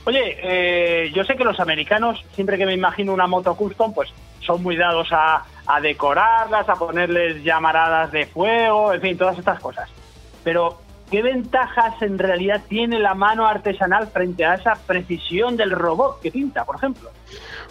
Oye, 0.06 0.38
eh, 0.44 1.12
yo 1.12 1.24
sé 1.24 1.36
que 1.36 1.44
los 1.44 1.60
americanos, 1.60 2.24
siempre 2.36 2.60
que 2.60 2.68
me 2.68 2.76
imagino 2.76 3.12
una 3.12 3.26
moto 3.26 3.56
custom, 3.56 3.92
pues 3.92 4.12
son 4.46 4.62
muy 4.62 4.78
dados 4.78 5.08
a 5.12 5.46
decorarlas, 5.82 6.70
a 6.70 6.76
ponerles 6.76 7.44
llamaradas 7.44 8.12
de 8.12 8.28
fuego, 8.28 8.94
en 8.94 9.02
fin, 9.02 9.18
todas 9.18 9.40
estas 9.40 9.60
cosas. 9.60 9.90
Pero 10.44 10.80
¿Qué 11.10 11.24
ventajas 11.24 12.00
en 12.02 12.20
realidad 12.20 12.62
tiene 12.68 13.00
la 13.00 13.16
mano 13.16 13.48
artesanal 13.48 14.08
frente 14.08 14.46
a 14.46 14.54
esa 14.54 14.76
precisión 14.76 15.58
del 15.58 15.72
robot 15.72 16.22
que 16.22 16.32
pinta, 16.32 16.66
por 16.66 16.76
ejemplo? 16.76 17.10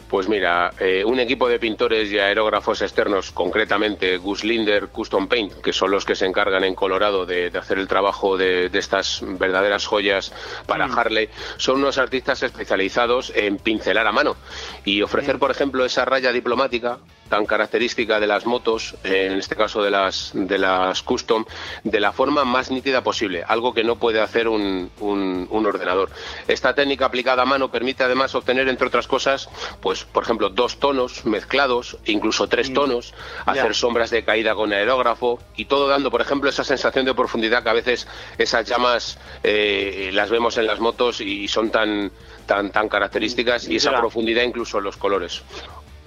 Pues 0.08 0.26
mira, 0.26 0.72
eh, 0.80 1.04
un 1.04 1.20
equipo 1.20 1.48
de 1.48 1.58
pintores 1.58 2.10
y 2.10 2.18
aerógrafos 2.18 2.80
externos, 2.80 3.30
concretamente 3.30 4.16
Gus 4.16 4.42
Linder 4.42 4.88
Custom 4.88 5.28
Paint, 5.28 5.60
que 5.60 5.74
son 5.74 5.90
los 5.90 6.06
que 6.06 6.14
se 6.14 6.24
encargan 6.24 6.64
en 6.64 6.74
Colorado 6.74 7.26
de, 7.26 7.52
hacer 7.58 7.78
el 7.78 7.88
trabajo 7.88 8.38
de, 8.38 8.70
estas 8.72 9.20
verdaderas 9.22 9.86
joyas 9.86 10.32
para 10.66 10.86
mm. 10.86 10.98
Harley, 10.98 11.28
son 11.58 11.76
unos 11.76 11.98
artistas 11.98 12.42
especializados 12.42 13.32
en 13.34 13.58
pincelar 13.58 14.06
a 14.06 14.12
mano 14.12 14.36
y 14.82 15.02
ofrecer, 15.02 15.38
por 15.38 15.50
ejemplo, 15.50 15.84
esa 15.84 16.06
raya 16.06 16.32
diplomática 16.32 16.98
tan 17.28 17.44
característica 17.44 18.18
de 18.20 18.26
las 18.26 18.46
motos, 18.46 18.96
en 19.04 19.34
este 19.34 19.54
caso 19.54 19.82
de 19.82 19.90
las, 19.90 20.30
de 20.32 20.58
las 20.58 21.02
custom, 21.02 21.44
de 21.84 22.00
la 22.00 22.12
forma 22.12 22.44
más 22.44 22.70
nítida 22.70 23.02
posible, 23.02 23.44
algo 23.46 23.74
que 23.74 23.84
no 23.84 23.96
puede 23.96 24.20
hacer 24.20 24.48
un, 24.48 24.90
un, 25.00 25.46
un 25.50 25.66
ordenador. 25.66 26.10
Esta 26.46 26.74
técnica 26.74 27.04
aplicada 27.04 27.42
a 27.42 27.44
mano 27.44 27.70
permite 27.70 28.02
además 28.02 28.34
obtener, 28.34 28.68
entre 28.68 28.86
otras 28.86 29.06
cosas, 29.06 29.47
pues 29.80 29.98
pues, 29.98 30.04
por 30.04 30.22
ejemplo, 30.22 30.48
dos 30.48 30.78
tonos 30.78 31.24
mezclados, 31.24 31.98
incluso 32.04 32.46
tres 32.46 32.70
mm. 32.70 32.74
tonos, 32.74 33.14
hacer 33.46 33.74
sombras 33.74 34.10
de 34.10 34.22
caída 34.22 34.54
con 34.54 34.72
aerógrafo 34.72 35.40
y 35.56 35.64
todo 35.64 35.88
dando, 35.88 36.10
por 36.10 36.20
ejemplo, 36.20 36.50
esa 36.50 36.62
sensación 36.62 37.04
de 37.04 37.14
profundidad 37.14 37.64
que 37.64 37.70
a 37.70 37.72
veces 37.72 38.06
esas 38.36 38.68
llamas 38.68 39.18
eh, 39.42 40.10
las 40.12 40.30
vemos 40.30 40.56
en 40.58 40.66
las 40.66 40.78
motos 40.78 41.20
y 41.20 41.48
son 41.48 41.70
tan, 41.70 42.12
tan, 42.46 42.70
tan 42.70 42.88
características 42.88 43.68
y 43.68 43.76
esa 43.76 43.98
profundidad 43.98 44.44
incluso 44.44 44.78
en 44.78 44.84
los 44.84 44.96
colores. 44.96 45.42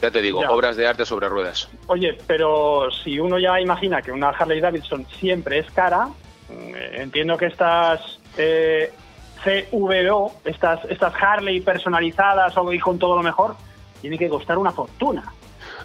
Ya 0.01 0.10
te 0.10 0.21
digo, 0.21 0.39
obras 0.39 0.77
de 0.77 0.88
arte 0.88 1.05
sobre 1.05 1.27
ruedas. 1.27 1.67
Oye, 1.88 2.17
pero 2.25 2.89
si 3.03 3.19
uno 3.19 3.39
ya 3.39 3.60
imagina 3.60 4.01
que 4.01 4.12
una 4.12 4.29
Harley 4.29 4.62
Davidson 4.62 5.05
siempre 5.19 5.60
es 5.60 5.69
cara, 5.71 6.07
mm, 6.07 6.75
entiendo 7.01 7.38
que 7.38 7.48
estas 7.48 8.19
eh, 8.38 8.93
CVO, 9.43 10.33
estas, 10.45 10.86
estas 10.86 11.13
Harley 11.15 11.62
personalizadas 11.62 12.55
o 12.57 12.71
y 12.74 12.79
con 12.79 13.00
todo 13.00 13.15
lo 13.15 13.24
mejor, 13.24 13.55
tiene 14.01 14.17
que 14.17 14.29
costar 14.29 14.57
una 14.57 14.71
fortuna. 14.71 15.33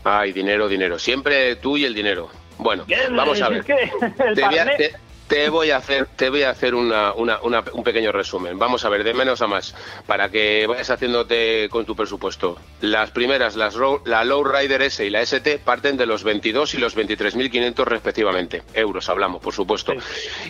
Ay, 0.05 0.33
dinero, 0.33 0.69
dinero. 0.69 0.99
Siempre 0.99 1.57
tú 1.57 1.77
y 1.77 1.85
el 1.85 1.95
dinero. 1.95 2.29
Bueno, 2.59 2.85
vamos 3.11 3.41
a 3.43 3.49
ver. 3.49 3.65
te, 3.65 3.91
voy 4.45 4.59
a 4.59 4.65
hacer, 5.75 6.07
te 6.17 6.31
voy 6.31 6.43
a 6.43 6.51
hacer 6.51 6.75
una, 6.75 7.13
un 7.15 7.85
pequeño 7.85 8.13
resumen. 8.13 8.59
Vamos 8.59 8.85
a 8.85 8.89
ver, 8.89 9.05
de 9.05 9.15
menos 9.15 9.43
a 9.43 9.47
más, 9.47 9.75
para 10.07 10.29
que 10.29 10.67
vayas 10.67 10.91
haciéndote 10.91 11.69
con 11.71 11.85
tu 11.85 11.97
presupuesto. 11.97 12.59
Las 12.81 13.11
primeras, 13.11 13.57
las 13.57 13.77
la 14.05 14.25
Lowrider 14.25 14.83
S 14.83 15.05
y 15.05 15.11
la 15.11 15.23
ST, 15.23 15.59
parten 15.59 15.97
de 15.97 16.07
los 16.07 16.25
22 16.25 16.75
y 16.75 16.79
los 16.79 16.97
23.500 16.97 17.85
respectivamente. 17.85 18.63
Euros 18.75 19.09
hablamos, 19.09 19.41
por 19.41 19.55
supuesto. 19.55 19.93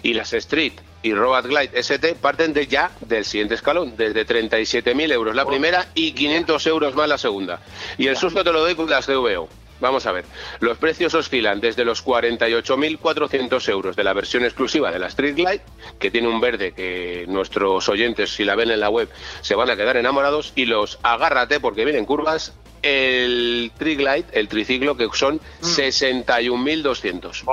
Y 0.02 0.14
las 0.14 0.32
Street 0.32 0.74
y 1.02 1.14
Road 1.14 1.46
Glide 1.46 1.78
ST 1.78 2.14
parten 2.16 2.52
de 2.52 2.66
ya 2.66 2.90
del 3.00 3.24
siguiente 3.24 3.54
escalón, 3.54 3.96
desde 3.96 4.26
37.000 4.26 5.12
euros 5.12 5.34
la 5.34 5.44
oh. 5.44 5.48
primera 5.48 5.86
y 5.94 6.12
500 6.12 6.66
euros 6.66 6.94
más 6.94 7.08
la 7.08 7.18
segunda. 7.18 7.60
Y 7.98 8.06
el 8.08 8.16
susto 8.16 8.42
te 8.42 8.52
lo 8.52 8.60
doy 8.60 8.74
con 8.74 8.88
las 8.88 9.06
CVO. 9.06 9.48
Vamos 9.80 10.06
a 10.06 10.12
ver, 10.12 10.24
los 10.60 10.78
precios 10.78 11.14
oscilan 11.14 11.60
desde 11.60 11.84
los 11.84 12.04
48.400 12.04 13.68
euros 13.68 13.96
de 13.96 14.04
la 14.04 14.12
versión 14.14 14.44
exclusiva 14.44 14.90
de 14.90 14.98
la 14.98 15.08
Street 15.08 15.34
Glide, 15.34 15.62
que 15.98 16.10
tiene 16.10 16.28
un 16.28 16.40
verde 16.40 16.72
que 16.72 17.26
nuestros 17.28 17.88
oyentes, 17.88 18.30
si 18.30 18.44
la 18.44 18.54
ven 18.54 18.70
en 18.70 18.80
la 18.80 18.88
web, 18.88 19.08
se 19.42 19.54
van 19.54 19.68
a 19.70 19.76
quedar 19.76 19.96
enamorados, 19.96 20.52
y 20.54 20.64
los 20.64 20.98
agárrate 21.02 21.60
porque 21.60 21.84
vienen 21.84 22.06
curvas, 22.06 22.56
el 22.82 23.70
Tri 23.76 23.96
Glide, 23.96 24.26
el 24.32 24.48
triciclo, 24.48 24.96
que 24.96 25.08
son 25.12 25.40
61.200. 25.60 27.42
Mm. 27.44 27.48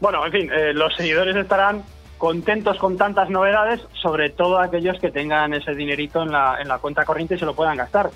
Bueno, 0.00 0.26
en 0.26 0.32
fin, 0.32 0.50
eh, 0.52 0.72
los 0.74 0.94
seguidores 0.96 1.36
estarán 1.36 1.84
contentos 2.18 2.78
con 2.78 2.96
tantas 2.96 3.30
novedades, 3.30 3.80
sobre 3.94 4.30
todo 4.30 4.58
aquellos 4.58 4.98
que 5.00 5.10
tengan 5.10 5.54
ese 5.54 5.74
dinerito 5.74 6.22
en 6.22 6.32
la, 6.32 6.58
en 6.60 6.68
la 6.68 6.78
cuenta 6.78 7.04
corriente 7.04 7.34
y 7.36 7.38
se 7.38 7.46
lo 7.46 7.54
puedan 7.54 7.76
gastar. 7.76 8.10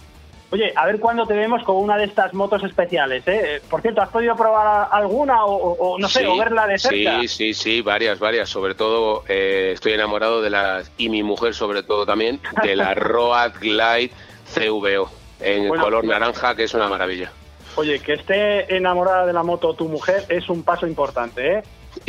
Oye, 0.50 0.72
a 0.76 0.86
ver 0.86 1.00
cuándo 1.00 1.26
te 1.26 1.34
vemos 1.34 1.64
con 1.64 1.76
una 1.76 1.96
de 1.96 2.04
estas 2.04 2.32
motos 2.32 2.62
especiales, 2.62 3.26
¿eh? 3.26 3.60
Por 3.68 3.82
cierto, 3.82 4.00
¿has 4.00 4.10
podido 4.10 4.36
probar 4.36 4.88
alguna 4.92 5.44
o, 5.44 5.98
no 5.98 6.08
sé, 6.08 6.26
o 6.26 6.36
verla 6.36 6.66
de 6.66 6.78
cerca? 6.78 7.20
Sí, 7.20 7.28
sí, 7.28 7.54
sí, 7.54 7.80
varias, 7.80 8.20
varias. 8.20 8.48
Sobre 8.48 8.74
todo 8.74 9.24
eh, 9.28 9.72
estoy 9.74 9.92
enamorado 9.92 10.42
de 10.42 10.50
las, 10.50 10.92
y 10.98 11.08
mi 11.08 11.22
mujer 11.24 11.52
sobre 11.52 11.82
todo 11.82 12.06
también, 12.06 12.40
de 12.62 12.76
la 12.76 12.94
Road 12.94 13.54
Glide 13.60 14.12
CVO 14.54 15.10
en 15.40 15.68
color 15.68 16.04
naranja, 16.04 16.54
que 16.54 16.64
es 16.64 16.74
una 16.74 16.88
maravilla. 16.88 17.32
Oye, 17.74 17.98
que 17.98 18.14
esté 18.14 18.74
enamorada 18.74 19.26
de 19.26 19.32
la 19.32 19.42
moto 19.42 19.74
tu 19.74 19.88
mujer 19.88 20.24
es 20.28 20.48
un 20.48 20.62
paso 20.62 20.86
importante, 20.86 21.58
¿eh? 21.58 21.62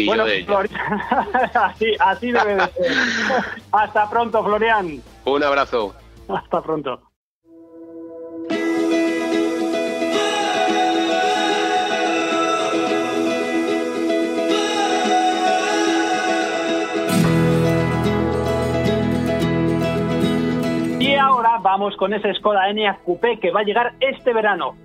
bueno, 0.06 0.26
así, 1.54 1.96
así 2.00 2.32
debe 2.32 2.56
de 2.56 2.68
ser. 2.68 2.92
Hasta 3.72 4.10
pronto, 4.10 4.44
Florian. 4.44 5.02
Un 5.26 5.44
abrazo. 5.44 5.96
Hasta 6.30 6.62
pronto. 6.62 7.07
Vamos 21.62 21.96
con 21.98 22.14
ese 22.14 22.34
Skoda 22.36 22.70
Enyaq 22.70 23.04
Coupé 23.04 23.40
que 23.40 23.52
va 23.52 23.62
a 23.62 23.64
llegar 23.64 23.94
este 24.00 24.34
verano, 24.34 24.76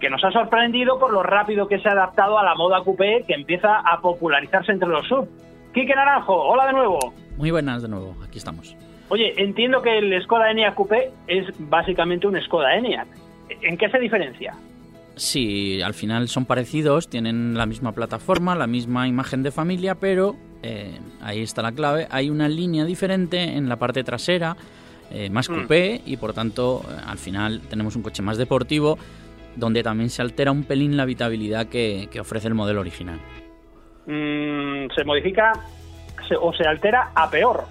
que 0.00 0.10
nos 0.10 0.22
ha 0.24 0.30
sorprendido 0.30 0.98
por 0.98 1.12
lo 1.12 1.22
rápido 1.22 1.68
que 1.68 1.78
se 1.78 1.88
ha 1.88 1.92
adaptado 1.92 2.38
a 2.38 2.44
la 2.44 2.54
moda 2.54 2.82
Coupé 2.82 3.24
que 3.26 3.34
empieza 3.34 3.78
a 3.78 4.00
popularizarse 4.00 4.72
entre 4.72 4.88
los 4.88 5.06
sub. 5.06 5.28
Quique 5.72 5.94
Naranjo, 5.94 6.34
hola 6.34 6.66
de 6.66 6.72
nuevo. 6.72 6.98
Muy 7.36 7.50
buenas 7.50 7.82
de 7.82 7.88
nuevo, 7.88 8.14
aquí 8.24 8.38
estamos. 8.38 8.76
Oye, 9.08 9.34
entiendo 9.36 9.82
que 9.82 9.98
el 9.98 10.22
Skoda 10.22 10.50
Enyaq 10.50 10.74
Coupé 10.74 11.10
es 11.26 11.46
básicamente 11.58 12.26
un 12.26 12.40
Skoda 12.40 12.74
Enyaq. 12.76 13.08
¿En 13.62 13.76
qué 13.76 13.88
se 13.90 13.98
diferencia? 13.98 14.54
Sí, 15.16 15.80
al 15.82 15.94
final 15.94 16.28
son 16.28 16.44
parecidos, 16.44 17.08
tienen 17.08 17.54
la 17.56 17.66
misma 17.66 17.92
plataforma, 17.92 18.56
la 18.56 18.66
misma 18.66 19.06
imagen 19.06 19.42
de 19.42 19.52
familia, 19.52 19.94
pero 19.94 20.34
eh, 20.62 20.98
ahí 21.22 21.40
está 21.40 21.62
la 21.62 21.72
clave. 21.72 22.08
Hay 22.10 22.30
una 22.30 22.48
línea 22.48 22.84
diferente 22.84 23.56
en 23.56 23.68
la 23.68 23.76
parte 23.76 24.02
trasera, 24.02 24.56
eh, 25.14 25.30
más 25.30 25.48
Mm. 25.48 25.54
coupé, 25.54 26.02
y 26.04 26.16
por 26.16 26.32
tanto, 26.34 26.82
eh, 26.90 26.94
al 27.06 27.18
final 27.18 27.60
tenemos 27.70 27.96
un 27.96 28.02
coche 28.02 28.20
más 28.22 28.36
deportivo, 28.36 28.98
donde 29.56 29.82
también 29.82 30.10
se 30.10 30.20
altera 30.20 30.50
un 30.50 30.64
pelín 30.64 30.96
la 30.96 31.04
habitabilidad 31.04 31.66
que, 31.68 32.08
que 32.10 32.20
ofrece 32.20 32.48
el 32.48 32.54
modelo 32.54 32.80
original. 32.80 33.20
Mm, 34.06 34.88
se 34.94 35.04
modifica 35.04 35.52
se- 36.28 36.36
o 36.36 36.52
se 36.52 36.64
altera 36.64 37.10
a 37.14 37.30
peor. 37.30 37.64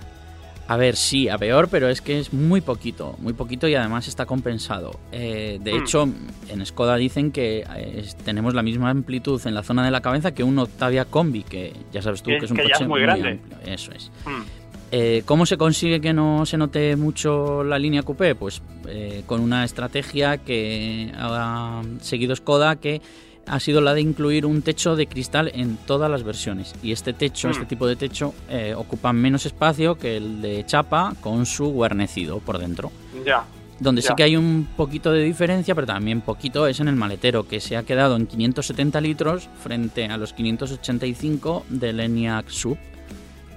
A 0.69 0.77
ver, 0.77 0.95
sí, 0.95 1.27
a 1.27 1.37
peor, 1.37 1.67
pero 1.69 1.89
es 1.89 1.99
que 2.01 2.19
es 2.19 2.31
muy 2.33 2.61
poquito, 2.61 3.15
muy 3.19 3.33
poquito 3.33 3.67
y 3.67 3.75
además 3.75 4.07
está 4.07 4.25
compensado. 4.25 4.91
Eh, 5.11 5.59
de 5.61 5.73
Mm. 5.73 5.77
hecho, 5.83 6.07
en 6.49 6.65
Skoda 6.65 6.95
dicen 6.95 7.31
que 7.33 7.65
es- 7.97 8.15
tenemos 8.15 8.53
la 8.53 8.63
misma 8.63 8.89
amplitud 8.89 9.41
en 9.45 9.55
la 9.55 9.63
zona 9.63 9.83
de 9.83 9.91
la 9.91 9.99
cabeza 10.01 10.33
que 10.33 10.41
un 10.43 10.57
Octavia 10.57 11.03
Combi, 11.05 11.43
que 11.43 11.73
ya 11.91 12.01
sabes 12.01 12.23
tú 12.23 12.29
Que- 12.31 12.37
que 12.37 12.45
es 12.45 12.51
un 12.51 12.57
que 12.57 12.63
ya 12.63 12.69
coche 12.69 12.83
es 12.83 12.89
muy 12.89 13.01
grande. 13.01 13.29
amplio. 13.31 13.57
Eso 13.73 13.91
es. 13.91 14.09
Mm. 14.25 14.62
Eh, 14.95 15.23
¿Cómo 15.25 15.47
se 15.47 15.57
consigue 15.57 15.99
que 15.99 16.13
no 16.13 16.45
se 16.45 16.55
note 16.55 16.95
mucho 16.95 17.63
la 17.63 17.79
línea 17.79 18.03
coupé? 18.03 18.35
Pues 18.35 18.61
eh, 18.87 19.23
con 19.25 19.41
una 19.41 19.65
estrategia 19.65 20.37
que 20.37 21.11
ha 21.17 21.81
seguido 21.99 22.35
Skoda 22.35 22.75
que 22.75 23.01
ha 23.47 23.59
sido 23.59 23.81
la 23.81 23.95
de 23.95 24.01
incluir 24.01 24.45
un 24.45 24.61
techo 24.61 24.95
de 24.95 25.07
cristal 25.07 25.49
en 25.55 25.77
todas 25.77 26.11
las 26.11 26.21
versiones. 26.21 26.75
Y 26.83 26.91
este 26.91 27.11
techo, 27.13 27.47
Mm. 27.47 27.51
este 27.53 27.65
tipo 27.65 27.87
de 27.87 27.95
techo, 27.95 28.35
eh, 28.47 28.75
ocupa 28.77 29.11
menos 29.13 29.47
espacio 29.47 29.95
que 29.95 30.17
el 30.17 30.43
de 30.43 30.63
chapa 30.67 31.15
con 31.21 31.47
su 31.47 31.65
guarnecido 31.71 32.37
por 32.37 32.59
dentro. 32.59 32.91
Ya. 33.25 33.45
Donde 33.79 34.03
sí 34.03 34.09
que 34.15 34.21
hay 34.21 34.35
un 34.37 34.67
poquito 34.77 35.11
de 35.11 35.23
diferencia, 35.23 35.73
pero 35.73 35.87
también 35.87 36.21
poquito 36.21 36.67
es 36.67 36.79
en 36.79 36.87
el 36.87 36.95
maletero, 36.95 37.47
que 37.47 37.59
se 37.59 37.77
ha 37.77 37.81
quedado 37.83 38.15
en 38.15 38.27
570 38.27 39.01
litros 39.01 39.49
frente 39.63 40.05
a 40.05 40.17
los 40.17 40.33
585 40.33 41.65
del 41.69 41.99
ENIAC 41.99 42.49
Sub. 42.49 42.77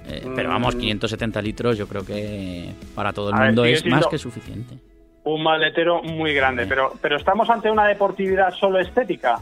Eh, 0.09 0.25
pero 0.35 0.49
vamos, 0.49 0.75
Mm. 0.75 0.79
570 0.79 1.41
litros 1.41 1.77
yo 1.77 1.87
creo 1.87 2.05
que 2.05 2.69
para 2.95 3.11
todo 3.13 3.29
el 3.29 3.35
A 3.35 3.45
mundo 3.45 3.65
es 3.65 3.85
más 3.85 4.07
que 4.07 4.17
suficiente. 4.17 4.75
Un 5.23 5.43
maletero 5.43 6.01
muy 6.01 6.33
grande, 6.33 6.63
Sí. 6.63 6.69
pero, 6.69 6.93
pero 7.01 7.17
estamos 7.17 7.49
ante 7.49 7.69
una 7.69 7.85
deportividad 7.87 8.53
solo 8.53 8.79
estética. 8.79 9.39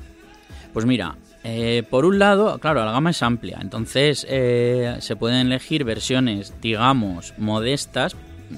Pues 0.74 0.86
mira, 0.86 1.16
eh, 1.44 1.84
por 1.90 2.06
un 2.06 2.18
lado, 2.18 2.58
claro, 2.60 2.84
la 2.84 2.92
gama 2.92 3.12
es 3.12 3.22
amplia, 3.22 3.60
entonces 3.62 4.26
eh, 4.30 4.96
se 5.00 5.16
pueden 5.16 5.48
elegir 5.48 5.84
versiones, 5.84 6.60
digamos, 6.62 7.34
modestas, 7.38 8.14
eh, 8.16 8.56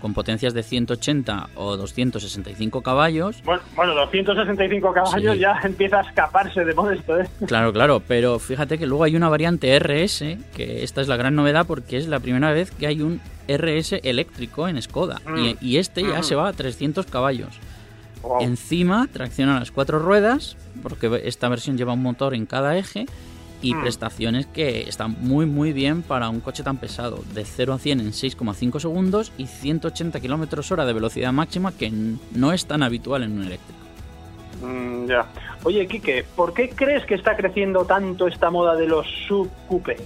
con 0.00 0.14
potencias 0.14 0.54
de 0.54 0.62
180 0.62 1.50
o 1.54 1.76
265 1.76 2.82
caballos. 2.82 3.42
Bueno, 3.44 3.62
bueno 3.76 3.94
265 3.94 4.92
caballos 4.92 5.34
Sí. 5.34 5.38
ya 5.40 5.58
empieza 5.64 5.98
a 5.98 6.02
escaparse 6.02 6.64
de 6.64 6.74
modesto, 6.74 7.18
¿eh? 7.20 7.28
Claro, 7.46 7.72
claro, 7.72 8.02
pero 8.06 8.38
fíjate 8.38 8.78
que 8.78 8.86
luego 8.86 9.04
hay 9.04 9.16
una 9.16 9.28
variante 9.28 9.78
RS, 9.78 10.38
que 10.54 10.82
esta 10.82 11.00
es 11.00 11.08
la 11.08 11.16
gran 11.16 11.34
novedad 11.34 11.66
porque 11.66 11.96
es 11.96 12.08
la 12.08 12.20
primera 12.20 12.52
vez 12.52 12.70
que 12.70 12.86
hay 12.86 13.02
un 13.02 13.20
RS 13.48 14.00
eléctrico 14.02 14.68
en 14.68 14.80
Skoda. 14.82 15.20
Mm. 15.26 15.38
Y, 15.38 15.56
y 15.60 15.76
este 15.78 16.02
ya 16.02 16.20
Mm. 16.20 16.24
se 16.24 16.34
va 16.34 16.48
a 16.48 16.52
300 16.52 17.06
caballos. 17.06 17.58
Wow. 18.22 18.42
Encima 18.42 19.08
tracciona 19.12 19.58
las 19.58 19.70
cuatro 19.70 19.98
ruedas, 19.98 20.56
porque 20.82 21.22
esta 21.24 21.48
versión 21.48 21.76
lleva 21.78 21.94
un 21.94 22.02
motor 22.02 22.34
en 22.34 22.44
cada 22.46 22.76
eje 22.76 23.06
y 23.62 23.74
Mm. 23.74 23.82
prestaciones 23.82 24.46
que 24.46 24.88
están 24.88 25.16
muy 25.20 25.46
muy 25.46 25.72
bien 25.72 26.02
para 26.02 26.28
un 26.28 26.40
coche 26.40 26.62
tan 26.62 26.78
pesado, 26.78 27.22
de 27.34 27.44
0 27.44 27.74
a 27.74 27.78
100 27.78 28.00
en 28.00 28.12
6,5 28.12 28.80
segundos 28.80 29.32
y 29.38 29.46
180 29.46 30.20
kilómetros 30.20 30.70
hora 30.72 30.86
de 30.86 30.92
velocidad 30.92 31.32
máxima 31.32 31.72
que 31.72 31.90
no 31.90 32.52
es 32.52 32.66
tan 32.66 32.82
habitual 32.82 33.22
en 33.22 33.32
un 33.32 33.44
eléctrico. 33.44 33.80
Mm, 34.62 35.06
ya. 35.06 35.26
Oye, 35.64 35.86
Quique, 35.86 36.24
¿por 36.36 36.54
qué 36.54 36.70
crees 36.70 37.04
que 37.06 37.14
está 37.14 37.36
creciendo 37.36 37.84
tanto 37.84 38.26
esta 38.28 38.50
moda 38.50 38.76
de 38.76 38.86
los 38.86 39.06
sub 39.26 39.50
coupé? 39.68 39.96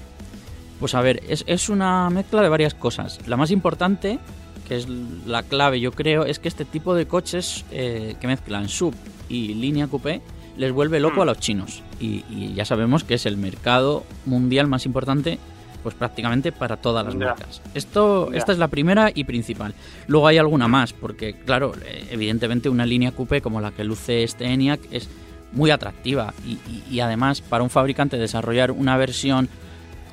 Pues 0.80 0.94
a 0.94 1.00
ver, 1.00 1.22
es, 1.28 1.44
es 1.46 1.68
una 1.68 2.10
mezcla 2.10 2.42
de 2.42 2.48
varias 2.48 2.74
cosas. 2.74 3.20
La 3.26 3.36
más 3.36 3.50
importante, 3.50 4.18
que 4.66 4.76
es 4.76 4.88
la 4.88 5.42
clave 5.42 5.80
yo 5.80 5.92
creo, 5.92 6.24
es 6.24 6.38
que 6.38 6.48
este 6.48 6.64
tipo 6.64 6.94
de 6.94 7.06
coches 7.06 7.64
eh, 7.70 8.16
que 8.20 8.26
mezclan 8.26 8.68
sub 8.68 8.94
y 9.28 9.54
línea 9.54 9.86
coupé 9.86 10.20
les 10.56 10.72
vuelve 10.72 11.00
loco 11.00 11.22
a 11.22 11.24
los 11.26 11.38
chinos. 11.38 11.82
Y, 12.00 12.24
y 12.28 12.52
ya 12.54 12.64
sabemos 12.64 13.04
que 13.04 13.14
es 13.14 13.26
el 13.26 13.36
mercado 13.36 14.04
mundial 14.26 14.66
más 14.66 14.86
importante 14.86 15.38
pues 15.82 15.94
prácticamente 15.94 16.50
para 16.50 16.78
todas 16.78 17.04
las 17.04 17.14
marcas. 17.26 17.60
Esto, 17.74 18.32
esta 18.32 18.52
es 18.52 18.58
la 18.58 18.68
primera 18.68 19.10
y 19.14 19.24
principal. 19.24 19.74
Luego 20.06 20.26
hay 20.28 20.38
alguna 20.38 20.66
más, 20.66 20.94
porque 20.94 21.34
claro, 21.34 21.72
eh, 21.84 22.06
evidentemente 22.10 22.70
una 22.70 22.86
línea 22.86 23.12
coupé 23.12 23.42
como 23.42 23.60
la 23.60 23.70
que 23.70 23.84
luce 23.84 24.22
este 24.22 24.46
ENIAC 24.46 24.80
es 24.90 25.10
muy 25.52 25.70
atractiva 25.70 26.32
y, 26.46 26.52
y- 26.52 26.84
y 26.90 27.00
además 27.00 27.42
para 27.42 27.62
un 27.62 27.68
fabricante 27.68 28.16
desarrollar 28.16 28.70
una 28.70 28.96
versión 28.96 29.50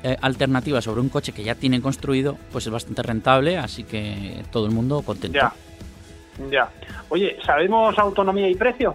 eh, 0.02 0.16
alternativa 0.20 0.82
sobre 0.82 1.00
un 1.00 1.08
coche 1.08 1.32
que 1.32 1.42
ya 1.42 1.54
tiene 1.54 1.80
construido, 1.80 2.36
pues 2.52 2.66
es 2.66 2.72
bastante 2.72 3.02
rentable, 3.02 3.56
así 3.56 3.84
que 3.84 4.42
todo 4.52 4.66
el 4.66 4.72
mundo 4.72 5.00
contento. 5.00 5.38
Ya. 5.38 5.54
Ya. 6.50 6.70
Oye, 7.08 7.38
¿sabemos 7.46 7.98
autonomía 7.98 8.48
y 8.50 8.54
precio? 8.56 8.94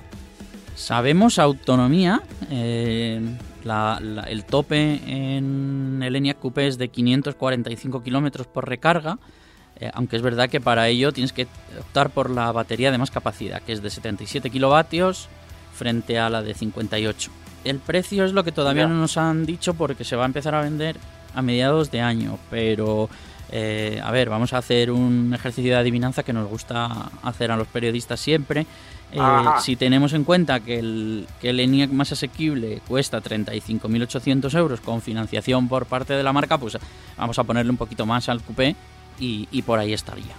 Sabemos 0.77 1.39
autonomía, 1.39 2.21
eh, 2.51 3.19
la- 3.63 3.99
la- 3.99 4.21
el 4.23 4.45
tope 4.45 5.01
en 5.07 6.01
el 6.03 6.15
ENIAC 6.15 6.37
Coupé 6.37 6.67
es 6.67 6.77
de 6.77 6.89
545 6.89 8.03
kilómetros 8.03 8.45
por 8.45 8.69
recarga, 8.69 9.17
eh, 9.79 9.89
aunque 9.95 10.15
es 10.17 10.21
verdad 10.21 10.49
que 10.49 10.61
para 10.61 10.87
ello 10.87 11.11
tienes 11.11 11.33
que 11.33 11.47
optar 11.79 12.11
por 12.11 12.29
la 12.29 12.51
batería 12.51 12.91
de 12.91 12.99
más 12.99 13.09
capacidad, 13.09 13.59
que 13.63 13.73
es 13.73 13.81
de 13.81 13.89
77 13.89 14.51
kilovatios 14.51 15.29
frente 15.73 16.19
a 16.19 16.29
la 16.29 16.43
de 16.43 16.53
58. 16.53 17.31
El 17.63 17.79
precio 17.79 18.23
es 18.23 18.33
lo 18.33 18.43
que 18.43 18.51
todavía 18.51 18.83
no 18.87 18.99
nos 19.01 19.17
han 19.17 19.47
dicho 19.47 19.73
porque 19.73 20.03
se 20.03 20.15
va 20.15 20.23
a 20.23 20.27
empezar 20.27 20.53
a 20.53 20.61
vender 20.61 20.95
a 21.33 21.41
mediados 21.41 21.89
de 21.89 22.01
año, 22.01 22.37
pero 22.51 23.09
eh, 23.51 23.99
a 24.03 24.11
ver, 24.11 24.29
vamos 24.29 24.53
a 24.53 24.59
hacer 24.59 24.91
un 24.91 25.33
ejercicio 25.33 25.71
de 25.71 25.77
adivinanza 25.79 26.21
que 26.21 26.33
nos 26.33 26.47
gusta 26.47 27.09
hacer 27.23 27.49
a 27.51 27.57
los 27.57 27.67
periodistas 27.67 28.19
siempre. 28.19 28.67
Eh, 29.11 29.19
si 29.61 29.75
tenemos 29.77 30.11
en 30.13 30.23
cuenta 30.25 30.59
que 30.59 30.79
el, 30.79 31.27
que 31.39 31.51
el 31.51 31.59
ENIAC 31.61 31.91
más 31.91 32.11
asequible 32.11 32.81
cuesta 32.87 33.21
35.800 33.21 34.57
euros 34.57 34.81
con 34.81 35.01
financiación 35.01 35.67
por 35.69 35.85
parte 35.85 36.13
de 36.13 36.23
la 36.23 36.33
marca, 36.33 36.57
pues 36.57 36.77
vamos 37.17 37.39
a 37.39 37.43
ponerle 37.43 37.71
un 37.71 37.77
poquito 37.77 38.05
más 38.05 38.27
al 38.29 38.41
coupé 38.41 38.75
y, 39.19 39.47
y 39.51 39.61
por 39.61 39.79
ahí 39.79 39.93
estaría. 39.93 40.35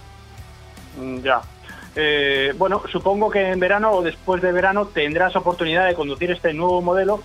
Mm, 0.99 1.19
Ya. 1.21 1.41
Eh, 1.95 2.53
bueno, 2.57 2.83
supongo 2.91 3.31
que 3.31 3.49
en 3.49 3.59
verano 3.59 3.91
o 3.91 4.01
después 4.03 4.41
de 4.43 4.51
verano 4.51 4.85
tendrás 4.85 5.35
oportunidad 5.35 5.87
de 5.87 5.95
conducir 5.95 6.29
este 6.31 6.53
nuevo 6.53 6.81
modelo. 6.81 7.21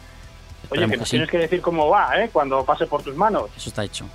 Oye, 0.71 0.87
que 0.87 0.91
que 0.93 0.97
nos 0.97 1.09
sí. 1.09 1.11
tienes 1.13 1.31
que 1.31 1.39
decir 1.39 1.61
cómo 1.61 1.89
va, 1.91 2.19
¿eh? 2.19 2.31
Cuando 2.33 2.65
pase 2.65 2.87
por 2.87 3.03
tus 3.03 3.15
manos. 3.15 3.51
Eso 3.55 3.69
está 3.69 3.85
hecho. 3.85 4.07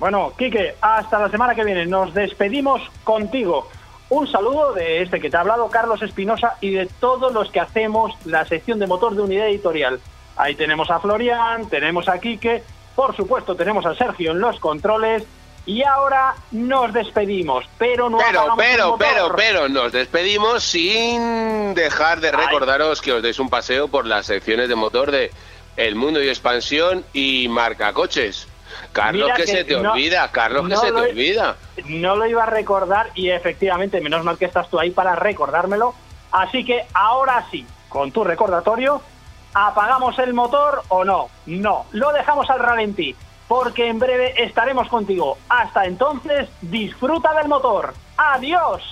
Bueno, 0.00 0.32
Quique, 0.36 0.74
hasta 0.80 1.20
la 1.20 1.30
semana 1.30 1.54
que 1.54 1.64
viene. 1.64 1.86
Nos 1.86 2.12
despedimos 2.12 2.82
contigo. 3.04 3.68
Un 4.08 4.30
saludo 4.30 4.72
de 4.72 5.02
este 5.02 5.20
que 5.20 5.30
te 5.30 5.36
ha 5.36 5.40
hablado, 5.40 5.68
Carlos 5.68 6.00
Espinosa, 6.02 6.56
y 6.60 6.70
de 6.70 6.86
todos 6.86 7.32
los 7.32 7.50
que 7.50 7.58
hacemos 7.58 8.12
la 8.24 8.44
sección 8.44 8.78
de 8.78 8.86
motor 8.86 9.16
de 9.16 9.22
unidad 9.22 9.48
editorial. 9.48 10.00
Ahí 10.36 10.54
tenemos 10.54 10.90
a 10.90 11.00
Florian, 11.00 11.68
tenemos 11.68 12.08
a 12.08 12.18
Quique, 12.20 12.62
por 12.94 13.16
supuesto 13.16 13.56
tenemos 13.56 13.84
a 13.84 13.94
Sergio 13.94 14.30
en 14.30 14.40
los 14.40 14.60
controles. 14.60 15.24
Y 15.64 15.82
ahora 15.82 16.36
nos 16.52 16.92
despedimos, 16.92 17.64
pero 17.76 18.08
no 18.08 18.18
Pero, 18.18 18.54
pero, 18.56 18.96
pero, 18.96 19.34
pero, 19.34 19.68
nos 19.68 19.90
despedimos 19.90 20.62
sin 20.62 21.74
dejar 21.74 22.20
de 22.20 22.28
Ay. 22.28 22.34
recordaros 22.36 23.02
que 23.02 23.12
os 23.12 23.20
deis 23.20 23.40
un 23.40 23.50
paseo 23.50 23.88
por 23.88 24.06
las 24.06 24.26
secciones 24.26 24.68
de 24.68 24.76
motor 24.76 25.10
de 25.10 25.32
El 25.76 25.96
Mundo 25.96 26.22
y 26.22 26.28
Expansión 26.28 27.04
y 27.12 27.48
Marca 27.48 27.92
Coches. 27.92 28.46
Carlos, 28.92 29.30
que, 29.36 29.42
que 29.42 29.48
se 29.48 29.64
te 29.64 29.80
no- 29.80 29.92
olvida, 29.92 30.30
Carlos, 30.32 30.62
que 30.62 30.68
no 30.74 30.80
se 30.80 30.86
te 30.86 30.92
lo 30.92 30.98
olvida. 31.00 31.56
No 31.86 32.16
lo 32.16 32.26
iba 32.26 32.42
a 32.44 32.46
recordar 32.46 33.10
y 33.14 33.30
efectivamente, 33.30 34.00
menos 34.00 34.24
mal 34.24 34.38
que 34.38 34.44
estás 34.46 34.68
tú 34.70 34.78
ahí 34.78 34.90
para 34.90 35.14
recordármelo. 35.16 35.94
Así 36.32 36.64
que 36.64 36.86
ahora 36.94 37.46
sí, 37.50 37.66
con 37.88 38.12
tu 38.12 38.24
recordatorio, 38.24 39.00
¿apagamos 39.54 40.18
el 40.18 40.34
motor 40.34 40.82
o 40.88 41.04
no? 41.04 41.28
No, 41.46 41.86
lo 41.92 42.12
dejamos 42.12 42.48
al 42.50 42.58
ralentí, 42.60 43.14
porque 43.48 43.88
en 43.88 43.98
breve 43.98 44.34
estaremos 44.42 44.88
contigo. 44.88 45.38
Hasta 45.48 45.84
entonces, 45.84 46.48
disfruta 46.60 47.32
del 47.34 47.48
motor. 47.48 47.94
¡Adiós! 48.16 48.82